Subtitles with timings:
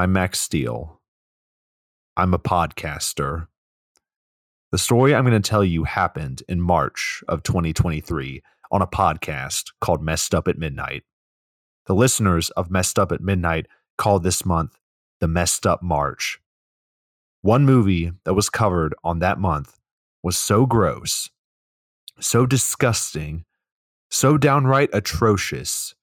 [0.00, 0.98] I'm Max Steele.
[2.16, 3.48] I'm a podcaster.
[4.72, 8.42] The story I'm going to tell you happened in March of 2023
[8.72, 11.02] on a podcast called Messed Up at Midnight.
[11.84, 13.66] The listeners of Messed Up at Midnight
[13.98, 14.78] called this month
[15.20, 16.40] the Messed Up March.
[17.42, 19.78] One movie that was covered on that month
[20.22, 21.28] was so gross,
[22.18, 23.44] so disgusting,
[24.10, 25.94] so downright atrocious.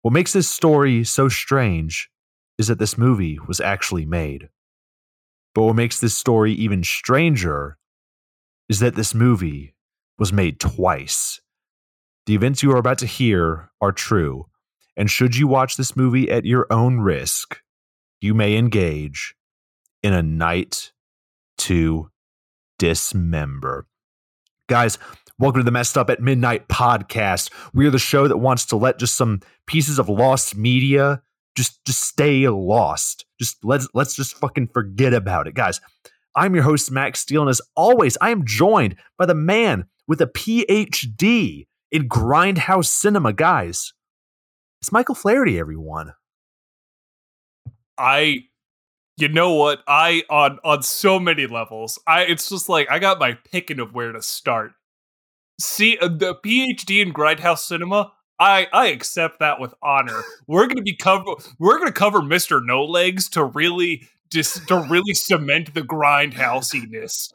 [0.00, 2.10] What makes this story so strange
[2.58, 4.48] is that this movie was actually made.
[5.54, 7.78] But what makes this story even stranger
[8.68, 9.74] is that this movie
[10.18, 11.40] was made twice.
[12.26, 14.46] The events you are about to hear are true,
[14.96, 17.60] and should you watch this movie at your own risk,
[18.20, 19.34] you may engage
[20.02, 20.92] in a night
[21.58, 22.10] to
[22.78, 23.86] dismember.
[24.68, 24.98] Guys,
[25.38, 27.50] welcome to the Messed Up at Midnight podcast.
[27.74, 31.22] We are the show that wants to let just some pieces of lost media
[31.56, 33.26] just just stay lost.
[33.40, 35.80] Just let's let's just fucking forget about it, guys.
[36.34, 40.20] I'm your host Max Steele, and as always, I am joined by the man with
[40.20, 43.92] a PhD in grindhouse cinema, guys.
[44.80, 46.14] It's Michael Flaherty, everyone.
[47.98, 48.44] I
[49.18, 49.82] you know what?
[49.86, 51.98] I on on so many levels.
[52.06, 54.72] I it's just like I got my picking of where to start.
[55.60, 58.12] See uh, the PhD in grindhouse cinema.
[58.42, 60.22] I I accept that with honor.
[60.48, 61.24] We're gonna be cover.
[61.60, 67.32] We're gonna cover Mister No Legs to really to really cement the grindhousiness.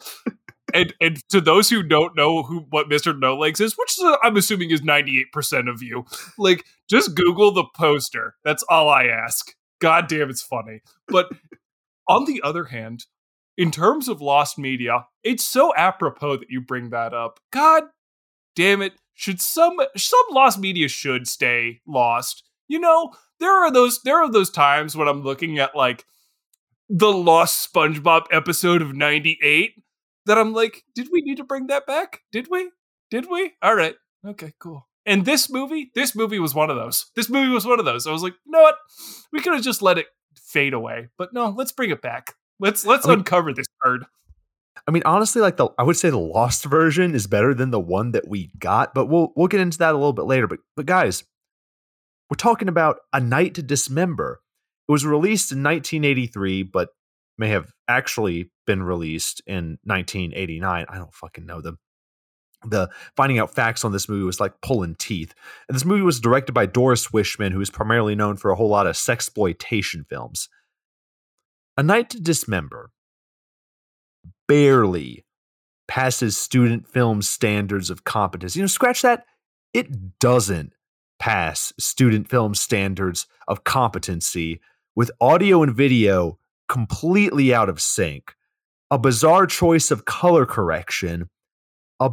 [0.74, 4.04] and and to those who don't know who what Mister No Legs is, which is,
[4.04, 6.06] uh, I'm assuming is 98 percent of you,
[6.38, 8.36] like just Google the poster.
[8.44, 9.54] That's all I ask.
[9.80, 10.82] God damn, it's funny.
[11.08, 11.30] But
[12.10, 13.06] on the other hand,
[13.58, 17.40] in terms of lost media, it's so apropos that you bring that up.
[17.52, 17.84] God
[18.56, 22.44] damn it should some some lost media should stay lost.
[22.68, 26.06] You know, there are those there are those times when I'm looking at like
[26.88, 29.74] the lost SpongeBob episode of 98
[30.28, 32.22] that I'm like, did we need to bring that back?
[32.32, 32.70] Did we?
[33.10, 33.54] Did we?
[33.62, 33.96] All right.
[34.26, 34.88] Okay, cool.
[35.06, 37.10] And this movie, this movie was one of those.
[37.16, 38.06] This movie was one of those.
[38.06, 38.76] I was like, you know what?
[39.32, 41.10] We could have just let it fade away.
[41.18, 42.36] But no, let's bring it back.
[42.60, 44.06] Let's let's I mean, uncover this bird.
[44.88, 47.80] I mean, honestly, like the I would say the lost version is better than the
[47.80, 50.48] one that we got, but we'll we'll get into that a little bit later.
[50.48, 51.24] But but guys,
[52.30, 54.42] we're talking about A Night to Dismember.
[54.88, 56.90] It was released in 1983, but
[57.38, 60.86] may have actually been released in 1989.
[60.88, 61.78] I don't fucking know them.
[62.66, 65.36] The finding out facts on this movie was like pulling teeth.
[65.70, 68.70] And this movie was directed by Doris Wishman, who is primarily known for a whole
[68.70, 70.50] lot of sexploitation films.
[71.78, 72.92] A Night to Dismember
[74.48, 75.26] barely
[75.88, 78.56] passes student film standards of competence.
[78.56, 79.26] You know, scratch that.
[79.74, 80.74] It doesn't
[81.20, 84.62] pass student film standards of competency
[84.96, 88.36] with audio and video completely out of sync,
[88.92, 91.30] a bizarre choice of color correction,
[92.00, 92.12] a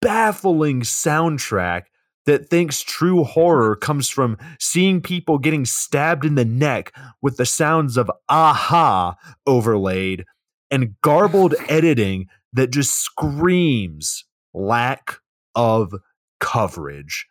[0.00, 1.82] baffling soundtrack
[2.26, 7.46] that thinks true horror comes from seeing people getting stabbed in the neck with the
[7.46, 9.16] sounds of aha
[9.46, 10.24] overlaid
[10.70, 15.18] and garbled editing that just screams lack
[15.54, 15.94] of
[16.38, 17.26] coverage.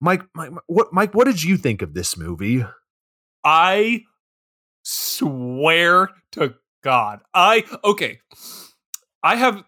[0.00, 2.64] Mike, Mike, what, Mike, what did you think of this movie?
[3.44, 4.02] I
[4.82, 8.20] swear to God, I okay.
[9.22, 9.64] I have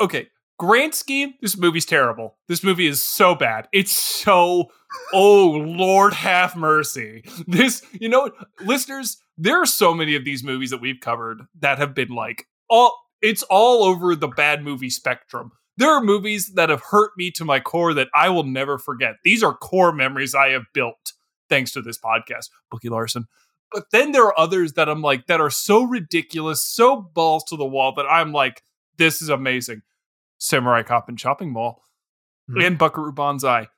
[0.00, 0.28] okay.
[0.58, 2.36] Grand scheme, this movie's terrible.
[2.48, 3.68] This movie is so bad.
[3.72, 4.70] It's so
[5.12, 7.24] oh Lord have mercy.
[7.46, 8.30] This, you know,
[8.64, 12.46] listeners, there are so many of these movies that we've covered that have been like
[12.68, 15.52] all it's all over the bad movie spectrum.
[15.76, 19.14] There are movies that have hurt me to my core that I will never forget.
[19.24, 21.12] These are core memories I have built
[21.48, 22.50] thanks to this podcast.
[22.70, 23.26] Bookie Larson.
[23.72, 27.56] But then there are others that I'm like that are so ridiculous, so balls to
[27.56, 28.62] the wall that I'm like,
[28.96, 29.82] this is amazing.
[30.38, 31.82] Samurai Cop and Chopping Mall
[32.50, 32.60] mm-hmm.
[32.60, 33.68] and Buckaroo Banzai.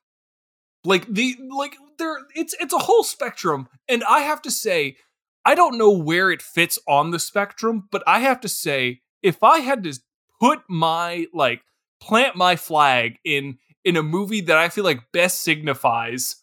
[0.84, 3.68] Like the like there it's it's a whole spectrum.
[3.88, 4.96] And I have to say,
[5.44, 9.42] I don't know where it fits on the spectrum, but I have to say, if
[9.42, 9.98] I had to
[10.40, 11.62] put my like
[12.00, 16.36] plant my flag in in a movie that I feel like best signifies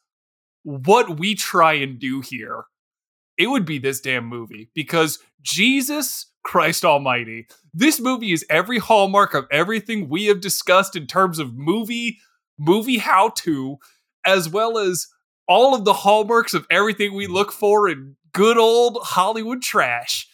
[0.64, 2.66] what we try and do here,
[3.38, 9.34] it would be this damn movie because Jesus Christ Almighty, this movie is every hallmark
[9.34, 12.20] of everything we have discussed in terms of movie
[12.58, 13.78] movie how to,
[14.26, 15.08] as well as
[15.48, 20.28] all of the hallmarks of everything we look for in good old Hollywood trash.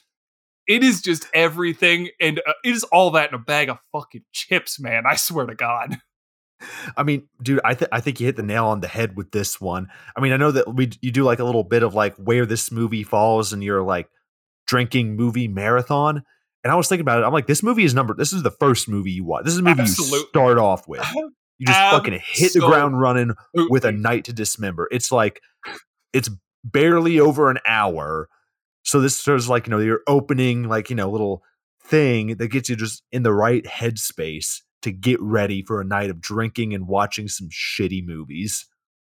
[0.68, 4.24] It is just everything, and uh, it is all that in a bag of fucking
[4.32, 5.04] chips, man.
[5.06, 5.98] I swear to God.
[6.98, 9.32] I mean, dude, I think I think you hit the nail on the head with
[9.32, 9.90] this one.
[10.16, 12.46] I mean, I know that we you do like a little bit of like where
[12.46, 14.08] this movie falls, and you're like
[14.68, 16.24] drinking movie marathon.
[16.64, 17.26] And I was thinking about it.
[17.26, 18.14] I'm like, this movie is number.
[18.14, 19.44] This is the first movie you watch.
[19.44, 21.06] This is a movie Absolute- you start off with.
[21.60, 24.88] You just fucking hit the ground running with a night to dismember.
[24.92, 25.42] It's like
[26.14, 26.30] it's
[26.64, 28.30] barely over an hour.
[28.84, 31.44] So this is like, you know, your opening, like, you know, little
[31.84, 36.10] thing that gets you just in the right headspace to get ready for a night
[36.10, 38.66] of drinking and watching some shitty movies.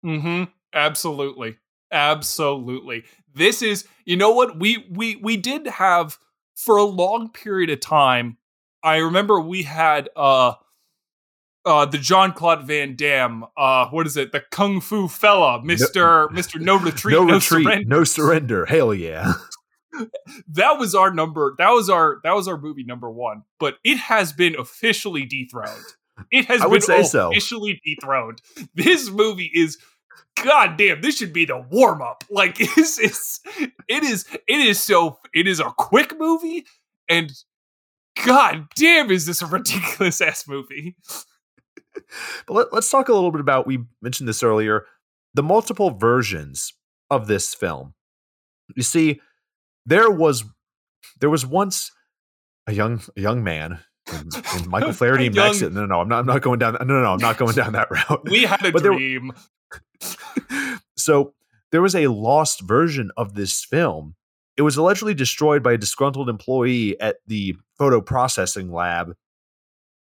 [0.04, 0.44] Mm-hmm.
[0.72, 1.58] Absolutely.
[1.90, 3.04] Absolutely.
[3.34, 4.58] This is, you know what?
[4.58, 6.18] We we we did have
[6.54, 8.36] for a long period of time.
[8.82, 10.54] I remember we had uh
[11.68, 14.32] uh the Jean-Claude Van Damme, uh what is it?
[14.32, 16.28] The Kung Fu fella, Mr.
[16.30, 16.60] Mr.
[16.60, 17.84] No Retreat, no, No, retreat, Surrender.
[17.88, 18.66] no surrender.
[18.66, 19.34] Hell yeah.
[20.48, 21.54] That was our number.
[21.58, 25.84] That was our that was our movie number 1, but it has been officially dethroned.
[26.30, 27.30] It has I been say so.
[27.30, 28.40] officially dethroned.
[28.74, 29.78] This movie is
[30.44, 32.22] God damn, this should be the warm up.
[32.30, 33.40] Like it's, it's
[33.88, 36.64] it is it is so it is a quick movie
[37.08, 37.32] and
[38.24, 40.96] God damn is this a ridiculous ass movie.
[42.46, 44.86] But let, let's talk a little bit about we mentioned this earlier
[45.34, 46.72] the multiple versions
[47.10, 47.94] of this film.
[48.76, 49.20] You see,
[49.86, 50.44] there was
[51.20, 51.92] there was once
[52.66, 53.80] a young a young man
[54.12, 55.60] and, and Michael Flaherty and Max.
[55.60, 56.20] No, no, no, I'm not.
[56.20, 56.74] I'm not going down.
[56.80, 58.28] No, no, no, I'm not going down that route.
[58.30, 59.32] We had a But there- dream.
[60.96, 61.34] so
[61.72, 64.14] there was a lost version of this film.
[64.56, 69.14] It was allegedly destroyed by a disgruntled employee at the photo processing lab,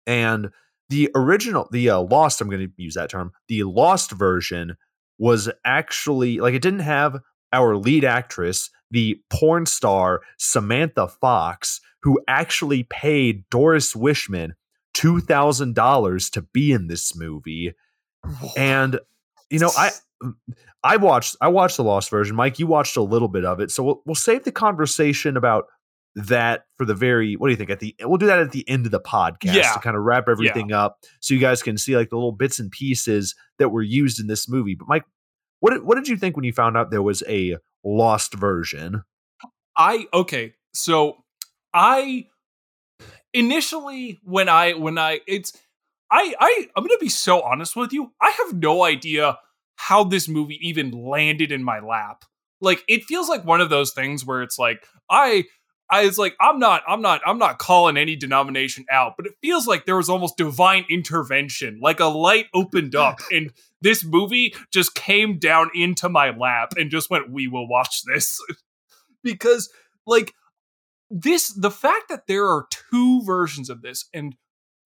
[0.06, 0.50] and
[0.90, 2.40] the original, the uh, lost.
[2.40, 3.32] I'm going to use that term.
[3.48, 4.76] The lost version
[5.18, 7.20] was actually like it didn't have
[7.52, 14.52] our lead actress, the porn star Samantha Fox, who actually paid Doris Wishman
[14.92, 17.72] two thousand dollars to be in this movie,
[18.56, 18.98] and
[19.48, 19.90] you know I
[20.82, 22.34] I watched I watched the lost version.
[22.34, 25.66] Mike, you watched a little bit of it, so we'll we'll save the conversation about
[26.16, 27.34] that for the very.
[27.34, 27.70] What do you think?
[27.70, 29.72] At the we'll do that at the end of the podcast Yeah.
[29.74, 32.58] to kind of wrap everything up, so you guys can see like the little bits
[32.58, 34.74] and pieces that were used in this movie.
[34.74, 35.04] But Mike,
[35.60, 39.02] what did, what did you think when you found out there was a lost version?
[39.76, 41.24] I okay, so
[41.72, 42.26] I
[43.32, 45.52] initially when I when I it's
[46.10, 48.12] I I I'm gonna be so honest with you.
[48.20, 49.38] I have no idea
[49.76, 52.24] how this movie even landed in my lap.
[52.60, 55.44] Like it feels like one of those things where it's like I
[55.90, 59.34] I was like I'm not I'm not I'm not calling any denomination out, but it
[59.42, 61.80] feels like there was almost divine intervention.
[61.80, 66.90] Like a light opened up and this movie just came down into my lap and
[66.90, 68.40] just went we will watch this.
[69.22, 69.70] because
[70.06, 70.34] like
[71.10, 74.36] this the fact that there are two versions of this and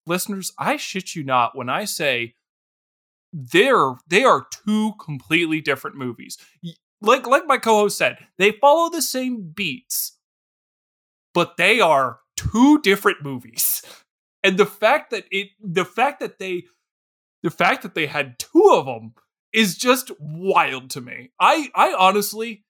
[0.07, 2.35] listeners i shit you not when i say
[3.33, 6.39] they're they are two completely different movies
[7.03, 10.14] like like my co-host said they follow the same beats
[11.35, 13.83] but they are two different movies
[14.43, 16.65] and the fact that it the fact that they
[17.43, 19.15] the fact that they had two of them
[19.53, 22.65] is just wild to me i i honestly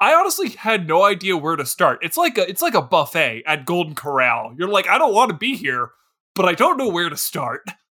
[0.00, 2.00] I honestly had no idea where to start.
[2.02, 4.54] It's like a it's like a buffet at Golden Corral.
[4.58, 5.92] You're like, I don't want to be here,
[6.34, 7.62] but I don't know where to start.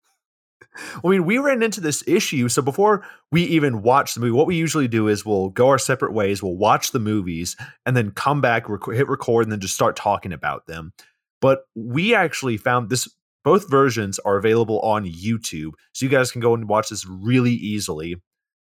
[1.03, 2.49] I mean, we ran into this issue.
[2.49, 5.77] So before we even watch the movie, what we usually do is we'll go our
[5.77, 6.41] separate ways.
[6.41, 7.55] We'll watch the movies
[7.85, 10.93] and then come back, rec- hit record, and then just start talking about them.
[11.41, 13.07] But we actually found this.
[13.43, 17.51] Both versions are available on YouTube, so you guys can go and watch this really
[17.51, 18.15] easily.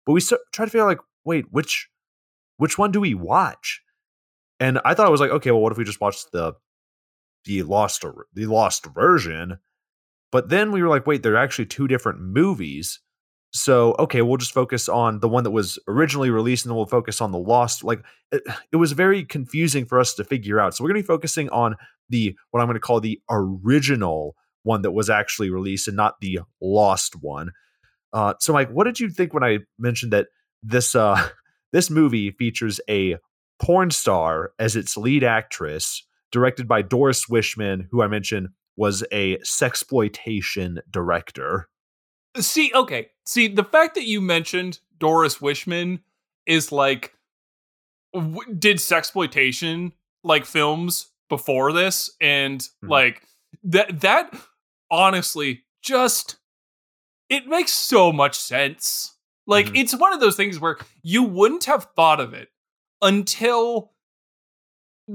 [0.07, 1.87] But we try to figure out, like, wait, which
[2.57, 3.83] which one do we watch?
[4.59, 6.53] And I thought I was like, okay, well, what if we just watch the
[7.45, 8.03] the lost
[8.33, 9.59] the lost version?
[10.31, 12.99] But then we were like, wait, they're actually two different movies.
[13.53, 16.85] So, okay, we'll just focus on the one that was originally released and then we'll
[16.85, 17.83] focus on the lost.
[17.83, 20.73] Like, it, it was very confusing for us to figure out.
[20.73, 21.75] So, we're going to be focusing on
[22.09, 26.21] the, what I'm going to call the original one that was actually released and not
[26.21, 27.51] the lost one.
[28.13, 30.27] Uh, so, Mike, what did you think when I mentioned that
[30.63, 31.29] this, uh,
[31.73, 33.17] this movie features a
[33.61, 39.37] porn star as its lead actress, directed by Doris Wishman, who I mentioned was a
[39.39, 41.69] sexploitation director.
[42.37, 43.09] See, okay.
[43.25, 45.99] See, the fact that you mentioned Doris Wishman
[46.45, 47.13] is like
[48.13, 49.91] w- did sexploitation
[50.23, 52.89] like films before this and Mhm.
[52.89, 53.23] like
[53.63, 54.33] that that
[54.89, 56.37] honestly just
[57.29, 59.15] it makes so much sense.
[59.47, 59.79] Like Mhm.
[59.79, 62.49] it's one of those things where you wouldn't have thought of it
[63.01, 63.90] until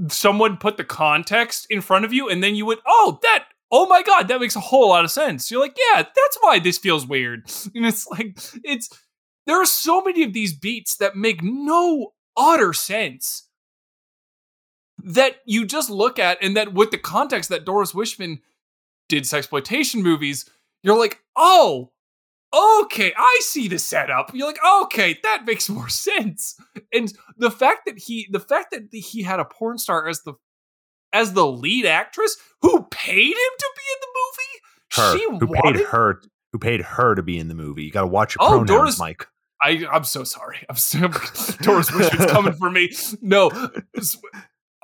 [0.09, 3.87] someone put the context in front of you and then you went, "Oh, that oh
[3.87, 6.79] my god, that makes a whole lot of sense." You're like, "Yeah, that's why this
[6.79, 8.89] feels weird." And it's like it's
[9.47, 13.45] there are so many of these beats that make no utter sense.
[15.05, 18.41] that you just look at and that with the context that Doris Wishman
[19.09, 20.49] did sexploitation movies,
[20.83, 21.93] you're like, oh,
[22.83, 24.31] okay, I see the setup.
[24.35, 26.57] You're like, okay, that makes more sense.
[26.93, 30.35] And the fact that he, the fact that he had a porn star as the
[31.13, 34.61] as the lead actress who paid him to be in the movie,
[34.93, 35.17] Her.
[35.19, 35.79] she who wanted.
[35.79, 36.23] paid her
[36.53, 37.85] who paid her to be in the movie.
[37.85, 39.27] You got to watch your Oh, pronouns, Doris- Mike.
[39.63, 40.59] I, I'm so sorry.
[40.69, 40.99] I'm so,
[41.63, 42.93] Doris Wishman's coming for me.
[43.23, 43.51] No.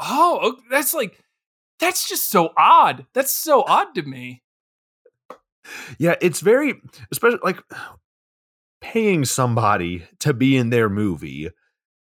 [0.01, 1.19] Oh, that's like
[1.79, 3.07] that's just so odd.
[3.15, 4.42] That's so odd to me.
[5.99, 7.63] Yeah, it's very especially like
[8.81, 11.45] paying somebody to be in their movie,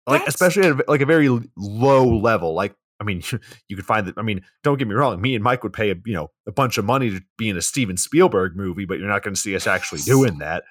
[0.06, 2.54] like That's- especially at like a very low level.
[2.54, 3.22] Like, I mean,
[3.68, 4.14] you could find that.
[4.18, 5.20] I mean, don't get me wrong.
[5.20, 7.56] Me and Mike would pay a you know a bunch of money to be in
[7.56, 10.64] a Steven Spielberg movie, but you're not going to see us actually doing that.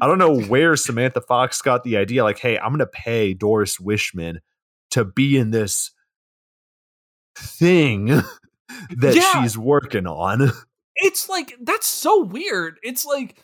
[0.00, 2.24] I don't know where Samantha Fox got the idea.
[2.24, 4.38] Like, hey, I'm going to pay Doris Wishman
[4.90, 5.90] to be in this
[7.36, 8.06] thing
[8.96, 9.42] that Yeah.
[9.42, 10.50] she's working on.
[10.96, 12.78] It's like that's so weird.
[12.82, 13.36] It's like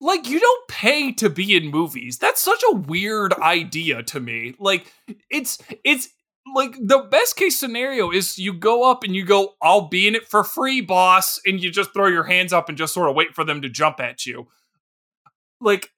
[0.00, 2.18] like you don't pay to be in movies.
[2.18, 4.54] That's such a weird idea to me.
[4.58, 4.92] Like
[5.30, 6.08] it's it's
[6.54, 10.14] like the best case scenario is you go up and you go, I'll be in
[10.14, 13.14] it for free, boss, and you just throw your hands up and just sort of
[13.14, 14.48] wait for them to jump at you.
[15.60, 15.90] Like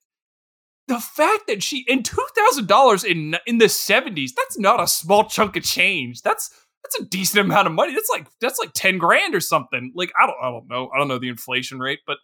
[0.87, 4.87] the fact that she in two thousand dollars in in the seventies, that's not a
[4.87, 6.21] small chunk of change.
[6.21, 6.49] That's
[6.83, 7.93] that's a decent amount of money.
[7.93, 9.91] That's like that's like ten grand or something.
[9.95, 12.17] Like I don't I don't know I don't know the inflation rate, but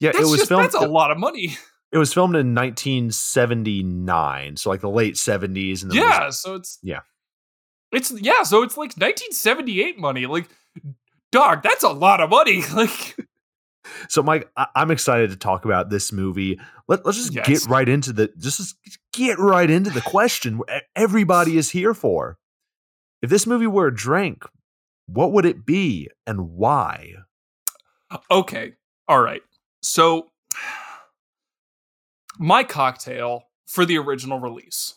[0.00, 0.64] Yeah, that's it was just filmed.
[0.64, 1.56] that's a lot of money.
[1.92, 5.82] It was filmed in 1979, so like the late 70s.
[5.82, 7.00] And Yeah, so it's Yeah.
[7.92, 10.26] it's yeah, so it's like 1978 money.
[10.26, 10.48] Like,
[11.30, 12.62] dog, that's a lot of money.
[12.74, 13.16] Like,
[14.08, 16.58] so Mike, I- I'm excited to talk about this movie.
[16.88, 17.46] Let, let's just Yes.
[17.46, 18.76] get right into the just just
[19.12, 20.60] get right into the question
[20.96, 22.38] everybody is here for.
[23.22, 24.44] If this movie were a drink,
[25.06, 27.12] what would it be and why?
[28.30, 28.72] okay,
[29.08, 29.42] all right.
[29.82, 30.30] So,
[32.38, 34.96] my cocktail for the original release,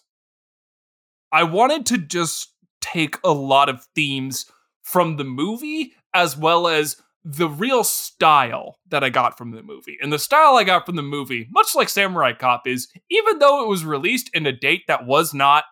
[1.31, 4.45] I wanted to just take a lot of themes
[4.83, 9.97] from the movie as well as the real style that I got from the movie.
[9.99, 13.63] And the style I got from the movie, much like Samurai Cop, is even though
[13.63, 15.65] it was released in a date that was not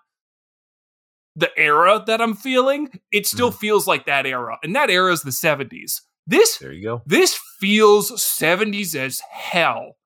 [1.35, 3.57] the era that I'm feeling, it still mm-hmm.
[3.57, 4.57] feels like that era.
[4.63, 6.01] And that era is the 70s.
[6.25, 7.01] This There you go.
[7.05, 9.97] this feels 70s as hell.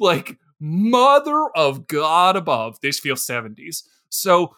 [0.00, 3.82] Like, mother of God above, this feels 70s.
[4.08, 4.56] So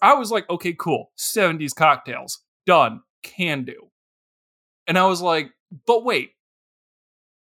[0.00, 1.12] I was like, okay, cool.
[1.18, 2.40] 70s cocktails.
[2.66, 3.02] Done.
[3.22, 3.90] Can do.
[4.86, 5.52] And I was like,
[5.86, 6.30] but wait.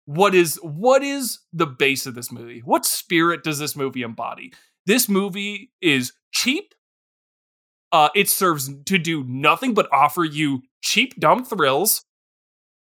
[0.05, 2.60] What is what is the base of this movie?
[2.60, 4.51] What spirit does this movie embody?
[4.86, 6.74] This movie is cheap.
[7.93, 12.03] Uh, it serves to do nothing but offer you cheap, dumb thrills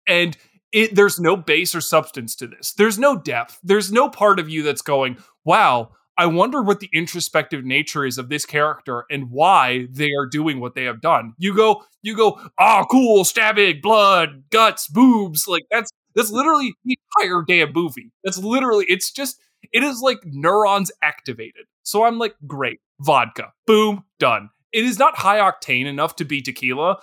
[0.07, 0.37] and
[0.73, 2.73] it, there's no base or substance to this.
[2.75, 3.59] There's no depth.
[3.63, 8.19] There's no part of you that's going, wow, I wonder what the introspective nature is
[8.19, 11.35] of this character and why they are doing what they have done.
[11.39, 15.49] You go, you go, ah, cool, stabbing, blood, guts, boobs.
[15.49, 18.13] Like that's that's literally the entire damn movie.
[18.25, 19.41] That's literally, it's just,
[19.73, 21.67] it is like neurons activated.
[21.85, 24.51] So I'm like, great, vodka, boom, done.
[24.73, 27.01] It is not high octane enough to be tequila.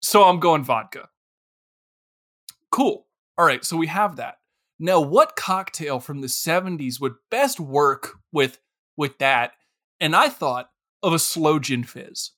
[0.00, 1.08] So I'm going vodka.
[2.70, 3.06] Cool.
[3.38, 4.36] All right, so we have that.
[4.78, 8.58] Now, what cocktail from the 70s would best work with
[8.96, 9.52] with that?
[10.00, 10.70] And I thought
[11.02, 12.32] of a slow gin fizz.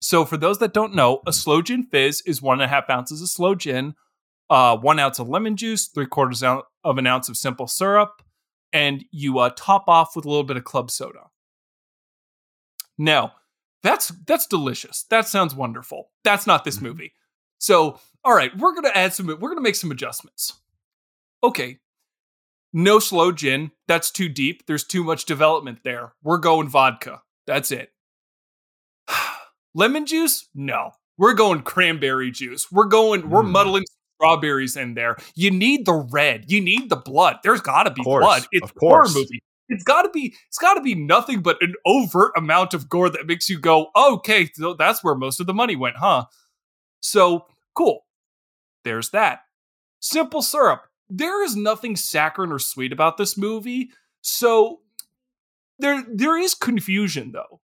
[0.00, 2.90] So, for those that don't know, a slow gin fizz is one and a half
[2.90, 3.94] ounces of slow gin,
[4.50, 8.22] uh, one ounce of lemon juice, three quarters of an ounce of simple syrup,
[8.72, 11.30] and you uh, top off with a little bit of club soda.
[12.98, 13.32] Now,
[13.84, 15.04] that's that's delicious.
[15.10, 16.10] That sounds wonderful.
[16.24, 16.82] That's not this Mhm.
[16.82, 17.12] movie.
[17.58, 19.28] So, all right, we're gonna add some.
[19.28, 20.54] We're gonna make some adjustments.
[21.44, 21.78] Okay,
[22.72, 23.70] no slow gin.
[23.86, 24.66] That's too deep.
[24.66, 26.14] There's too much development there.
[26.22, 27.22] We're going vodka.
[27.46, 27.92] That's it.
[29.74, 30.48] Lemon juice?
[30.54, 30.92] No.
[31.16, 32.70] We're going cranberry juice.
[32.72, 33.30] We're going.
[33.30, 33.50] We're Mm.
[33.50, 33.84] muddling
[34.18, 35.16] strawberries in there.
[35.36, 36.50] You need the red.
[36.50, 37.38] You need the blood.
[37.42, 38.46] There's got to be course, blood.
[38.52, 39.42] It's a horror movie.
[39.68, 40.34] It's got to be.
[40.48, 43.88] It's got to be nothing but an overt amount of gore that makes you go,
[43.96, 46.26] "Okay, so that's where most of the money went, huh?"
[47.00, 48.04] So cool.
[48.84, 49.40] There's that.
[50.00, 50.82] Simple syrup.
[51.08, 53.90] There is nothing saccharine or sweet about this movie,
[54.20, 54.80] so
[55.78, 57.60] there there is confusion though.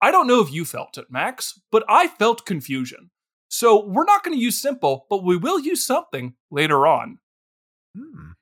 [0.00, 3.10] I don't know if you felt it, Max, but I felt confusion.
[3.48, 7.18] So we're not going to use simple, but we will use something later on.
[7.96, 8.32] Hmm.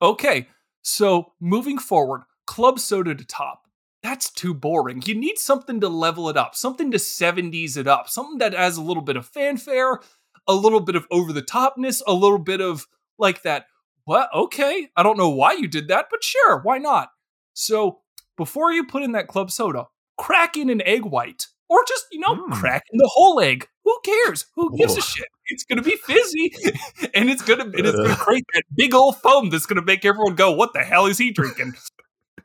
[0.00, 0.48] Okay,
[0.82, 3.62] so moving forward, club soda to top.
[4.02, 5.02] that's too boring.
[5.04, 8.76] You need something to level it up, something to 70s it up, something that has
[8.76, 9.98] a little bit of fanfare,
[10.46, 12.86] a little bit of over the topness, a little bit of
[13.18, 13.66] like that.
[14.04, 14.30] What?
[14.34, 14.88] Okay.
[14.96, 17.10] I don't know why you did that, but sure, why not?
[17.52, 18.00] So
[18.36, 22.20] before you put in that club soda, crack in an egg white or just, you
[22.20, 22.52] know, mm.
[22.52, 23.68] cracking the whole egg.
[23.84, 24.46] Who cares?
[24.54, 24.98] Who gives Whoa.
[24.98, 25.28] a shit?
[25.46, 26.52] It's gonna be fizzy,
[27.14, 30.34] and it's gonna and it's gonna create that big old foam that's gonna make everyone
[30.34, 31.72] go, "What the hell is he drinking?"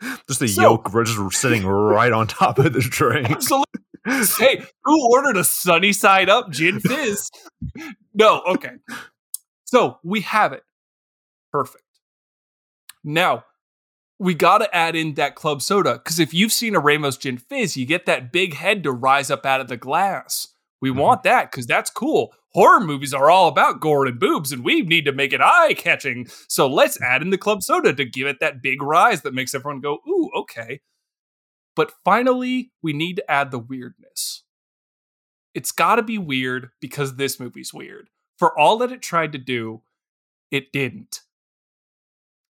[0.27, 3.29] just the so, yolk just sitting right on top of the drink.
[3.29, 3.81] Absolutely.
[4.37, 7.29] hey, who ordered a sunny side up gin fizz?
[8.13, 8.71] no, okay.
[9.65, 10.63] So we have it.
[11.51, 11.83] Perfect.
[13.03, 13.43] Now,
[14.19, 17.37] we got to add in that club soda because if you've seen a Ramos Gin
[17.37, 20.49] Fizz, you get that big head to rise up out of the glass.
[20.81, 20.99] We mm-hmm.
[20.99, 22.33] want that because that's cool.
[22.53, 25.73] Horror movies are all about gore and boobs, and we need to make it eye
[25.73, 26.27] catching.
[26.47, 29.55] So let's add in the club soda to give it that big rise that makes
[29.55, 30.81] everyone go, ooh, okay.
[31.75, 34.43] But finally, we need to add the weirdness.
[35.55, 38.09] It's got to be weird because this movie's weird.
[38.37, 39.81] For all that it tried to do,
[40.51, 41.21] it didn't.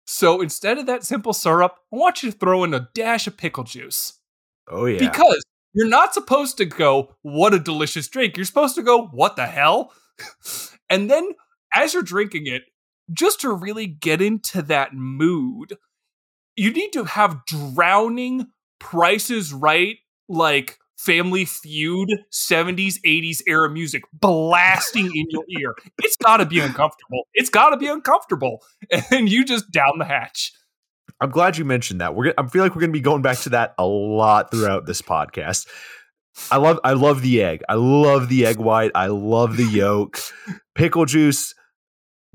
[0.05, 3.38] So instead of that simple syrup, I want you to throw in a dash of
[3.38, 4.19] pickle juice.
[4.67, 5.00] Oh, yeah.
[5.00, 5.43] Because
[5.74, 8.38] you're not supposed to go, what a delicious drink.
[8.38, 9.93] You're supposed to go, what the hell?
[10.89, 11.31] and then
[11.74, 12.63] as you're drinking it,
[13.12, 15.77] just to really get into that mood,
[16.55, 18.48] you need to have drowning
[18.79, 19.98] prices right,
[20.29, 25.75] like Family Feud, 70s, 80s era music blasting in your ear.
[26.00, 27.27] It's got to be uncomfortable.
[27.33, 28.63] It's got to be uncomfortable.
[29.12, 30.53] And you just down the hatch.
[31.19, 32.15] I'm glad you mentioned that.
[32.15, 34.86] We're I feel like we're going to be going back to that a lot throughout
[34.86, 35.67] this podcast.
[36.51, 37.63] I love I love the egg.
[37.69, 38.91] I love the egg white.
[38.95, 40.19] I love the yolk.
[40.75, 41.54] Pickle juice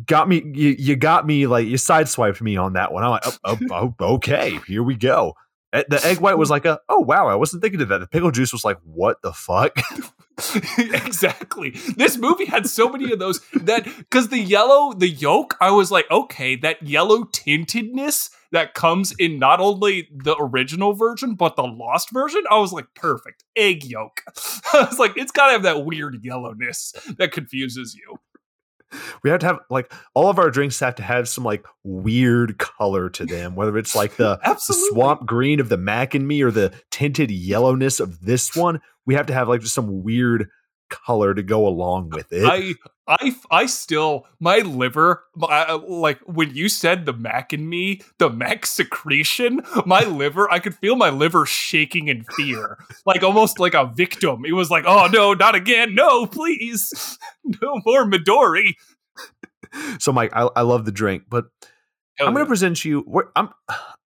[0.04, 3.04] got me you, you got me like you sideswiped me on that one.
[3.04, 5.34] I'm like, oh, oh, oh, okay, here we go.
[5.72, 7.98] The egg white was like a oh wow i wasn't thinking of that.
[7.98, 9.76] The pickle juice was like what the fuck?
[10.78, 11.70] Exactly.
[11.96, 15.90] This movie had so many of those that because the yellow the yolk i was
[15.90, 21.64] like okay that yellow tintedness that comes in not only the original version but the
[21.64, 22.44] lost version?
[22.50, 23.42] I was like perfect.
[23.56, 24.22] Egg yolk.
[24.72, 28.20] I was like it's gotta have that weird yellowness that confuses you
[29.22, 32.58] we have to have like all of our drinks have to have some like weird
[32.58, 36.42] color to them, whether it's like the, the swamp green of the Mac and me
[36.42, 38.80] or the tinted yellowness of this one.
[39.06, 40.48] We have to have like just some weird
[40.88, 42.44] color to go along with it.
[42.44, 42.74] I
[43.06, 48.30] I I still my liver my, like when you said the mac and me, the
[48.30, 52.78] mac secretion, my liver, I could feel my liver shaking in fear.
[53.06, 54.44] like almost like a victim.
[54.44, 55.94] It was like, "Oh no, not again.
[55.94, 57.18] No, please.
[57.62, 58.74] No more Midori."
[60.00, 61.46] So Mike, I, I love the drink, but
[62.18, 63.04] Hell I'm going to present you
[63.36, 63.50] I'm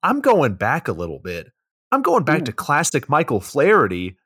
[0.02, 1.48] I'm going back a little bit.
[1.90, 2.44] I'm going back Ooh.
[2.44, 4.16] to classic Michael Flaherty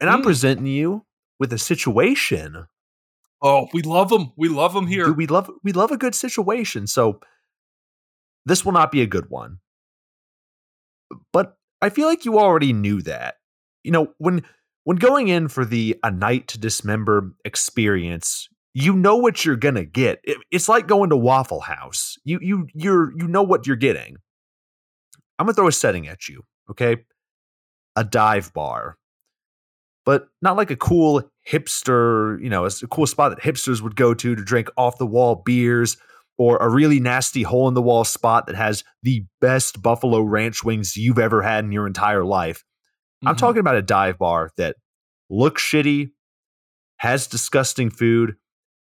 [0.00, 0.12] and mm.
[0.12, 1.03] I'm presenting you
[1.38, 2.66] with a situation.
[3.42, 4.32] Oh, we love them.
[4.36, 5.06] We love them here.
[5.06, 6.86] Dude, we love we love a good situation.
[6.86, 7.20] So
[8.46, 9.58] this will not be a good one.
[11.32, 13.36] But I feel like you already knew that.
[13.82, 14.44] You know, when
[14.84, 19.84] when going in for the a night to dismember experience, you know what you're gonna
[19.84, 20.20] get.
[20.24, 22.16] It, it's like going to Waffle House.
[22.24, 24.16] You you you're you know what you're getting.
[25.38, 27.04] I'm gonna throw a setting at you, okay?
[27.96, 28.96] A dive bar
[30.04, 34.14] but not like a cool hipster, you know, a cool spot that hipsters would go
[34.14, 35.96] to to drink off the wall beers
[36.36, 40.64] or a really nasty hole in the wall spot that has the best buffalo ranch
[40.64, 42.58] wings you've ever had in your entire life.
[42.58, 43.28] Mm-hmm.
[43.28, 44.76] I'm talking about a dive bar that
[45.30, 46.10] looks shitty,
[46.98, 48.34] has disgusting food,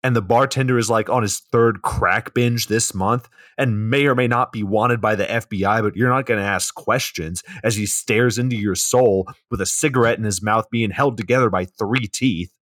[0.08, 4.16] and the bartender is like on his third crack binge this month and may or
[4.16, 7.76] may not be wanted by the FBI, but you're not going to ask questions as
[7.76, 11.66] he stares into your soul with a cigarette in his mouth being held together by
[11.66, 12.54] three teeth.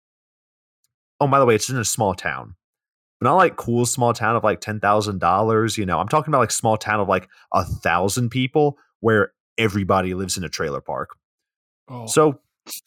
[1.22, 2.56] Oh, by the way, it's in a small town.
[3.20, 6.00] But not like cool small town of like $10,000, you know.
[6.00, 10.44] I'm talking about like small town of like a thousand people where everybody lives in
[10.44, 11.16] a trailer park.
[11.90, 12.08] Oh.
[12.08, 12.40] So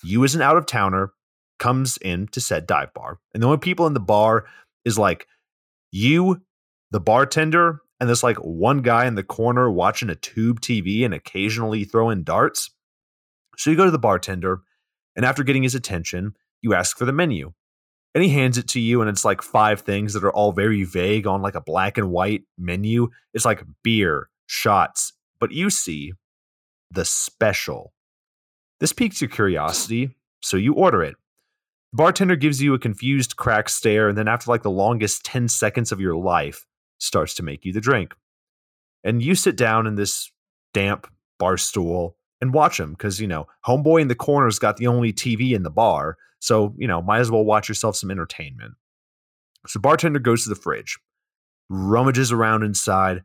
[0.02, 1.12] you as an out of towner
[1.58, 3.18] comes in to said dive bar.
[3.34, 4.46] And the only people in the bar
[4.84, 5.26] is like
[5.90, 6.42] you,
[6.90, 11.12] the bartender, and this like one guy in the corner watching a tube TV and
[11.12, 12.70] occasionally throwing darts.
[13.56, 14.60] So you go to the bartender,
[15.16, 17.52] and after getting his attention, you ask for the menu.
[18.14, 20.84] And he hands it to you, and it's like five things that are all very
[20.84, 23.08] vague on like a black and white menu.
[23.34, 26.12] It's like beer, shots, but you see
[26.90, 27.92] the special.
[28.80, 31.16] This piques your curiosity, so you order it.
[31.92, 35.90] Bartender gives you a confused, cracked stare, and then after like the longest 10 seconds
[35.90, 36.66] of your life,
[36.98, 38.14] starts to make you the drink.
[39.04, 40.30] And you sit down in this
[40.74, 41.06] damp
[41.38, 45.12] bar stool and watch him because, you know, Homeboy in the corner's got the only
[45.12, 46.16] TV in the bar.
[46.40, 48.74] So, you know, might as well watch yourself some entertainment.
[49.66, 50.98] So, bartender goes to the fridge,
[51.68, 53.22] rummages around inside,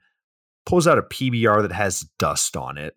[0.65, 2.95] pulls out a PBR that has dust on it.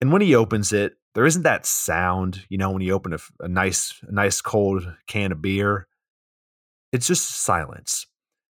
[0.00, 3.18] And when he opens it, there isn't that sound, you know, when you open a,
[3.40, 5.86] a nice, a nice cold can of beer.
[6.92, 8.06] It's just silence.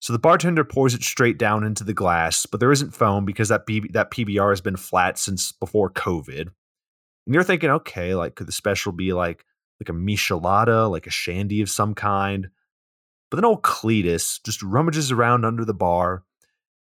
[0.00, 3.48] So the bartender pours it straight down into the glass, but there isn't foam because
[3.50, 6.48] that that PBR has been flat since before COVID.
[7.26, 9.44] And you're thinking, okay, like could the special be like
[9.80, 12.48] like a michelada, like a shandy of some kind?
[13.30, 16.24] But then old Cletus just rummages around under the bar,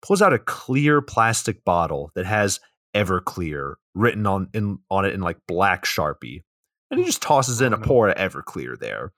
[0.03, 2.59] pulls out a clear plastic bottle that has
[2.95, 6.43] Everclear written on in on it in like black Sharpie.
[6.91, 7.85] And he just tosses in a mm-hmm.
[7.85, 9.13] pour of Everclear there.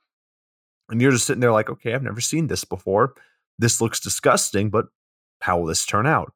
[0.89, 3.15] And you're just sitting there like, okay, I've never seen this before.
[3.59, 4.87] This looks disgusting, but
[5.41, 6.33] how will this turn out?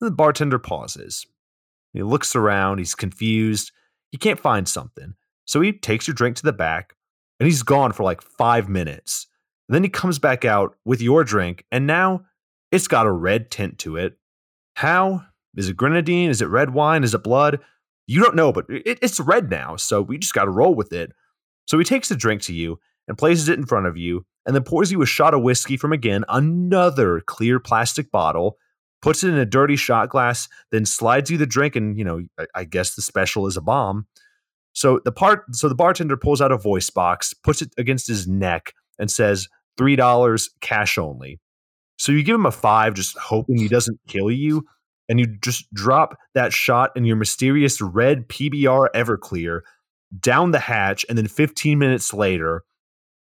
[0.00, 1.26] And the bartender pauses.
[1.92, 3.72] He looks around, he's confused.
[4.10, 5.14] He can't find something.
[5.46, 6.94] So he takes your drink to the back
[7.40, 9.26] and he's gone for like five minutes.
[9.68, 12.24] And then he comes back out with your drink, and now
[12.72, 14.16] it's got a red tint to it.
[14.76, 15.26] How?
[15.56, 16.30] Is it grenadine?
[16.30, 17.04] Is it red wine?
[17.04, 17.58] Is it blood?
[18.06, 19.76] You don't know, but it, it's red now.
[19.76, 21.12] So we just got to roll with it.
[21.66, 24.54] So he takes the drink to you and places it in front of you and
[24.54, 28.56] then pours you a shot of whiskey from again another clear plastic bottle,
[29.02, 32.22] puts it in a dirty shot glass, then slides you the drink, and you know,
[32.38, 34.06] I, I guess the special is a bomb.
[34.72, 38.26] So the part, so the bartender pulls out a voice box, puts it against his
[38.26, 41.40] neck, and says three dollars cash only.
[41.98, 44.64] So you give him a five, just hoping he doesn't kill you,
[45.08, 49.60] and you just drop that shot in your mysterious red PBR Everclear
[50.20, 52.64] down the hatch, and then 15 minutes later,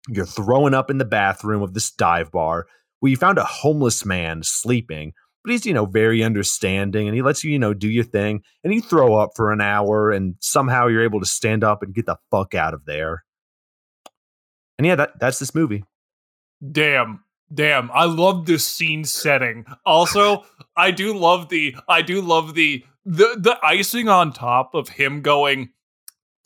[0.07, 2.67] you're throwing up in the bathroom of this dive bar
[2.99, 5.13] where you found a homeless man sleeping,
[5.43, 8.41] but he's, you know, very understanding and he lets you, you know, do your thing
[8.63, 11.93] and you throw up for an hour and somehow you're able to stand up and
[11.93, 13.23] get the fuck out of there.
[14.77, 15.83] And yeah, that that's this movie.
[16.71, 17.23] Damn.
[17.53, 17.89] Damn.
[17.91, 19.65] I love this scene setting.
[19.85, 20.43] Also,
[20.75, 25.21] I do love the I do love the the the icing on top of him
[25.21, 25.69] going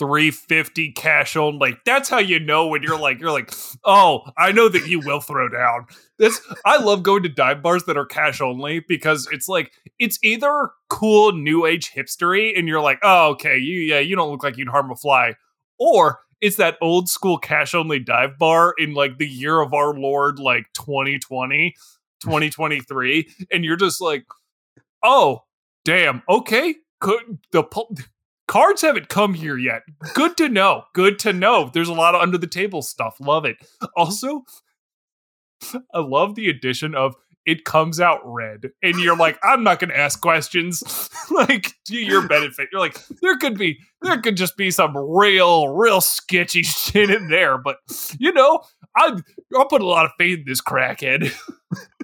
[0.01, 1.77] 350 cash only.
[1.85, 5.21] That's how you know when you're like, you're like, oh, I know that you will
[5.21, 5.85] throw down.
[6.17, 10.17] This I love going to dive bars that are cash only because it's like it's
[10.23, 14.43] either cool new age hipstery and you're like, oh, okay, you yeah, you don't look
[14.43, 15.35] like you'd harm a fly,
[15.79, 19.93] or it's that old school cash only dive bar in like the year of our
[19.93, 21.75] Lord, like 2020,
[22.21, 24.25] 2023, and you're just like,
[25.04, 25.43] oh,
[25.86, 26.75] damn, okay.
[26.99, 27.63] Could the
[28.47, 29.82] cards haven't come here yet.
[30.13, 30.84] Good to know.
[30.93, 31.71] Good to know.
[31.73, 33.15] There's a lot of under the table stuff.
[33.19, 33.58] Love it.
[33.95, 34.43] Also,
[35.93, 39.89] I love the addition of it comes out red and you're like i'm not going
[39.89, 40.84] to ask questions.
[41.32, 45.69] Like to your benefit you're like there could be there could just be some real
[45.69, 47.77] real sketchy shit in there but
[48.19, 48.62] you know
[48.97, 49.15] i
[49.56, 51.34] i'll put a lot of faith in this crackhead.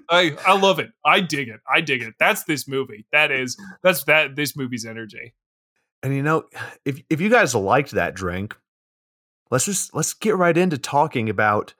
[0.10, 0.92] I i love it.
[1.06, 1.60] I dig it.
[1.72, 2.14] I dig it.
[2.20, 3.06] That's this movie.
[3.12, 5.34] That is that's that this movie's energy.
[6.04, 6.46] And you know,
[6.86, 8.56] if if you guys liked that drink,
[9.52, 11.74] let's just let's get right into talking about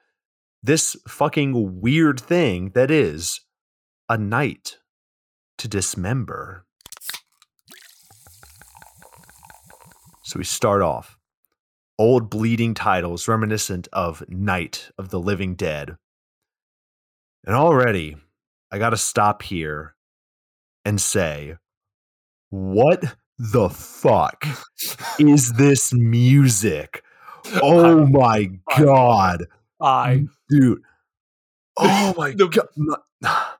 [0.62, 3.40] this fucking weird thing that is
[4.08, 4.78] a night
[5.58, 6.64] to dismember.
[10.24, 11.18] So we start off
[11.98, 15.96] old bleeding titles reminiscent of Night of the Living Dead.
[17.44, 18.16] And already,
[18.70, 19.94] I got to stop here
[20.84, 21.56] and say,
[22.50, 23.02] what
[23.38, 24.46] the fuck
[25.18, 27.02] is this music?
[27.62, 29.44] Oh my god.
[29.80, 30.82] I dude.
[31.80, 32.68] Oh my god.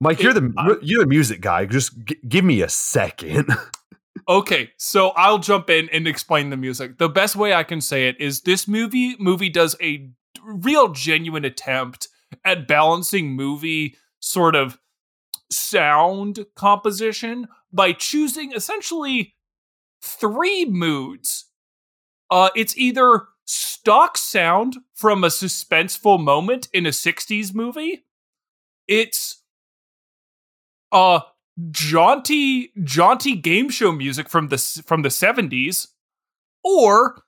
[0.00, 1.66] Mike, you're the you're the music guy.
[1.66, 3.50] Just g- give me a second.
[4.28, 6.98] okay, so I'll jump in and explain the music.
[6.98, 10.10] The best way I can say it is this movie movie does a
[10.42, 12.08] real genuine attempt
[12.44, 14.78] at balancing movie sort of
[15.50, 19.34] sound composition by choosing essentially
[20.02, 21.46] three moods.
[22.30, 28.04] Uh, it's either stock sound from a suspenseful moment in a 60s movie.
[28.86, 29.39] It's
[30.92, 31.20] uh
[31.70, 35.88] jaunty jaunty game show music from the from the 70s
[36.64, 37.22] or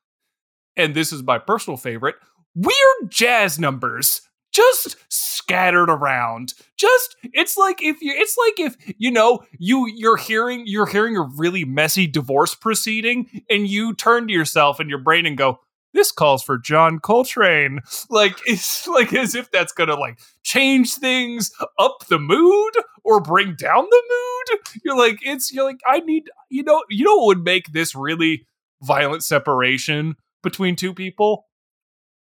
[0.77, 2.17] and this is my personal favorite,
[2.55, 4.23] weird jazz numbers
[4.53, 6.55] just scattered around.
[6.77, 11.17] Just it's like if you it's like if you know you you're hearing you're hearing
[11.17, 15.61] a really messy divorce proceeding and you turn to yourself and your brain and go
[15.95, 17.81] this calls for John Coltrane.
[18.11, 22.73] Like it's like as if that's gonna like change things, up the mood,
[23.05, 24.61] or bring down the mood.
[24.85, 27.95] You're like, it's you're like, I need you know, you know what would make this
[27.95, 28.47] really
[28.83, 31.47] violent separation between two people?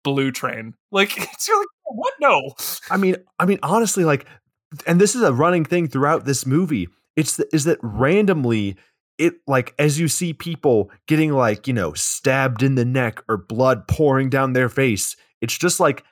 [0.02, 0.74] Blue Train.
[0.92, 2.14] Like it's like what?
[2.20, 2.52] No.
[2.90, 4.26] I mean, I mean, honestly, like,
[4.86, 6.88] and this is a running thing throughout this movie.
[7.16, 8.76] It's the, is that randomly
[9.18, 13.36] it like as you see people getting like you know stabbed in the neck or
[13.36, 16.02] blood pouring down their face it's just like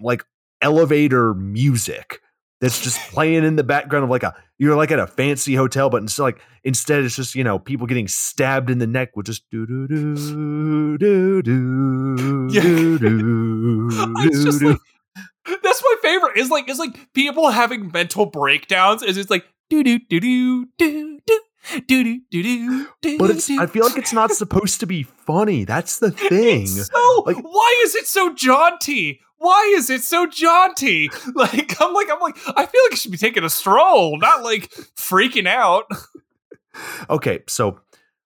[0.00, 0.24] like
[0.62, 2.20] elevator music
[2.60, 5.88] that's just playing in the background of like a you're like at a fancy hotel
[5.90, 9.26] but instead like instead it's just you know people getting stabbed in the neck with
[9.26, 12.62] just do do do do do Yeah.
[12.62, 14.78] do do It's do
[15.62, 16.36] that's my favorite.
[16.36, 19.02] Is like is like people having mental breakdowns.
[19.02, 21.40] Is it's like do do do do do do
[21.86, 23.18] do do do do do.
[23.18, 26.86] but it's I feel like it's not supposed to be funny that's the thing It's
[26.90, 29.20] so Like- why is it so jaunty?
[29.38, 31.10] Why is it so jaunty?
[31.34, 34.42] Like I'm like I'm like I feel like I should be taking a stroll, not
[34.42, 35.84] like freaking out.
[37.10, 37.80] Okay, so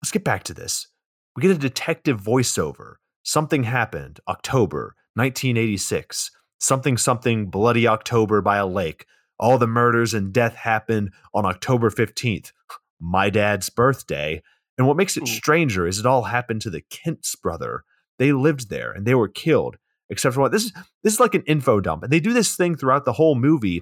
[0.01, 0.87] let's get back to this.
[1.35, 2.95] We get a detective voiceover.
[3.23, 6.31] Something happened, October 1986.
[6.59, 9.05] Something, something, bloody October by a lake.
[9.39, 12.51] All the murders and death happened on October 15th,
[12.99, 14.41] my dad's birthday.
[14.77, 17.83] And what makes it stranger is it all happened to the Kent's brother.
[18.19, 19.77] They lived there and they were killed.
[20.09, 22.03] Except for what this is this is like an info dump.
[22.03, 23.81] And they do this thing throughout the whole movie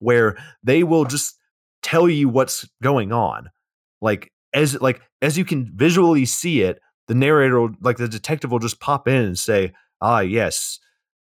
[0.00, 1.36] where they will just
[1.82, 3.50] tell you what's going on
[4.00, 8.50] like as like as you can visually see it the narrator will, like the detective
[8.50, 10.78] will just pop in and say ah yes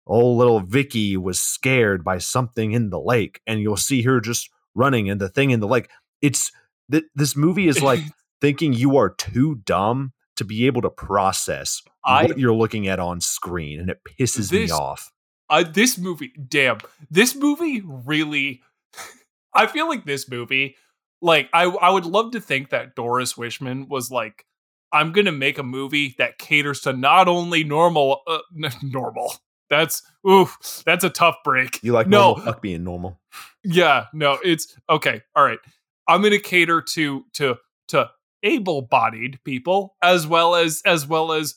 [0.08, 4.50] old little vicky was scared by something in the lake and you'll see her just
[4.76, 5.90] running and the thing in the lake
[6.22, 6.52] it's
[6.92, 8.02] th- this movie is like
[8.42, 13.00] thinking you are too dumb to be able to process I what you're looking at
[13.00, 15.12] on screen and it pisses me off
[15.50, 18.62] uh, this movie, damn, this movie really.
[19.54, 20.76] I feel like this movie,
[21.22, 24.46] like I, I would love to think that Doris Wishman was like,
[24.92, 29.34] I'm gonna make a movie that caters to not only normal, uh, n- normal.
[29.70, 31.80] That's oof, that's a tough break.
[31.84, 33.20] you like no, normal fuck being normal
[33.66, 35.22] yeah, no, it's okay.
[35.36, 35.60] All right,
[36.08, 37.56] I'm gonna cater to to
[37.90, 38.10] to
[38.44, 41.56] able-bodied people as well as as well as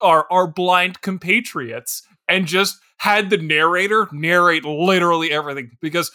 [0.00, 6.10] our our blind compatriots, and just had the narrator narrate literally everything because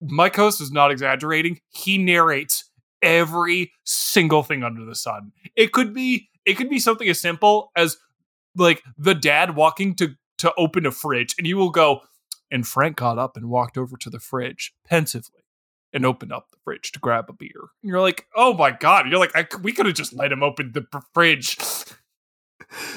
[0.00, 1.60] my Host is not exaggerating.
[1.70, 2.64] He narrates
[3.02, 5.32] every single thing under the sun.
[5.56, 7.96] It could be it could be something as simple as
[8.56, 12.00] like the dad walking to to open a fridge, and you will go.
[12.50, 15.41] And Frank got up and walked over to the fridge pensively
[15.92, 17.50] and opened up the fridge to grab a beer.
[17.82, 19.08] And you're like, oh my god!
[19.08, 21.58] You're like, I, we could have just let him open the fridge.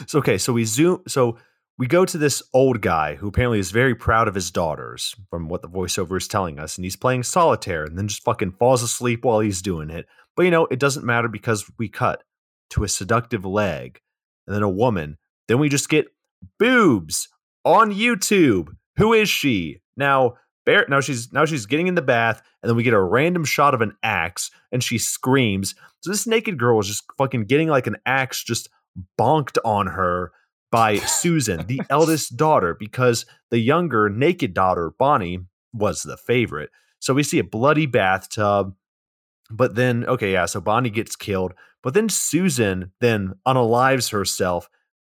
[0.07, 1.37] So okay, so we zoom so
[1.77, 5.49] we go to this old guy who apparently is very proud of his daughters from
[5.49, 8.81] what the voiceover is telling us and he's playing solitaire and then just fucking falls
[8.81, 10.05] asleep while he's doing it.
[10.35, 12.23] But you know, it doesn't matter because we cut
[12.71, 13.99] to a seductive leg
[14.47, 15.17] and then a woman.
[15.47, 16.07] Then we just get
[16.57, 17.27] boobs
[17.63, 18.69] on YouTube.
[18.97, 19.81] Who is she?
[19.97, 20.35] Now
[20.67, 23.73] Now she's now she's getting in the bath, and then we get a random shot
[23.73, 25.75] of an axe, and she screams.
[26.01, 28.69] So this naked girl is just fucking getting like an axe just
[29.19, 30.31] bonked on her
[30.71, 35.39] by Susan, the eldest daughter, because the younger naked daughter, Bonnie,
[35.73, 36.69] was the favorite.
[36.99, 38.75] So we see a bloody bathtub.
[39.51, 41.53] But then, okay, yeah, so Bonnie gets killed.
[41.83, 44.69] But then Susan then unalives herself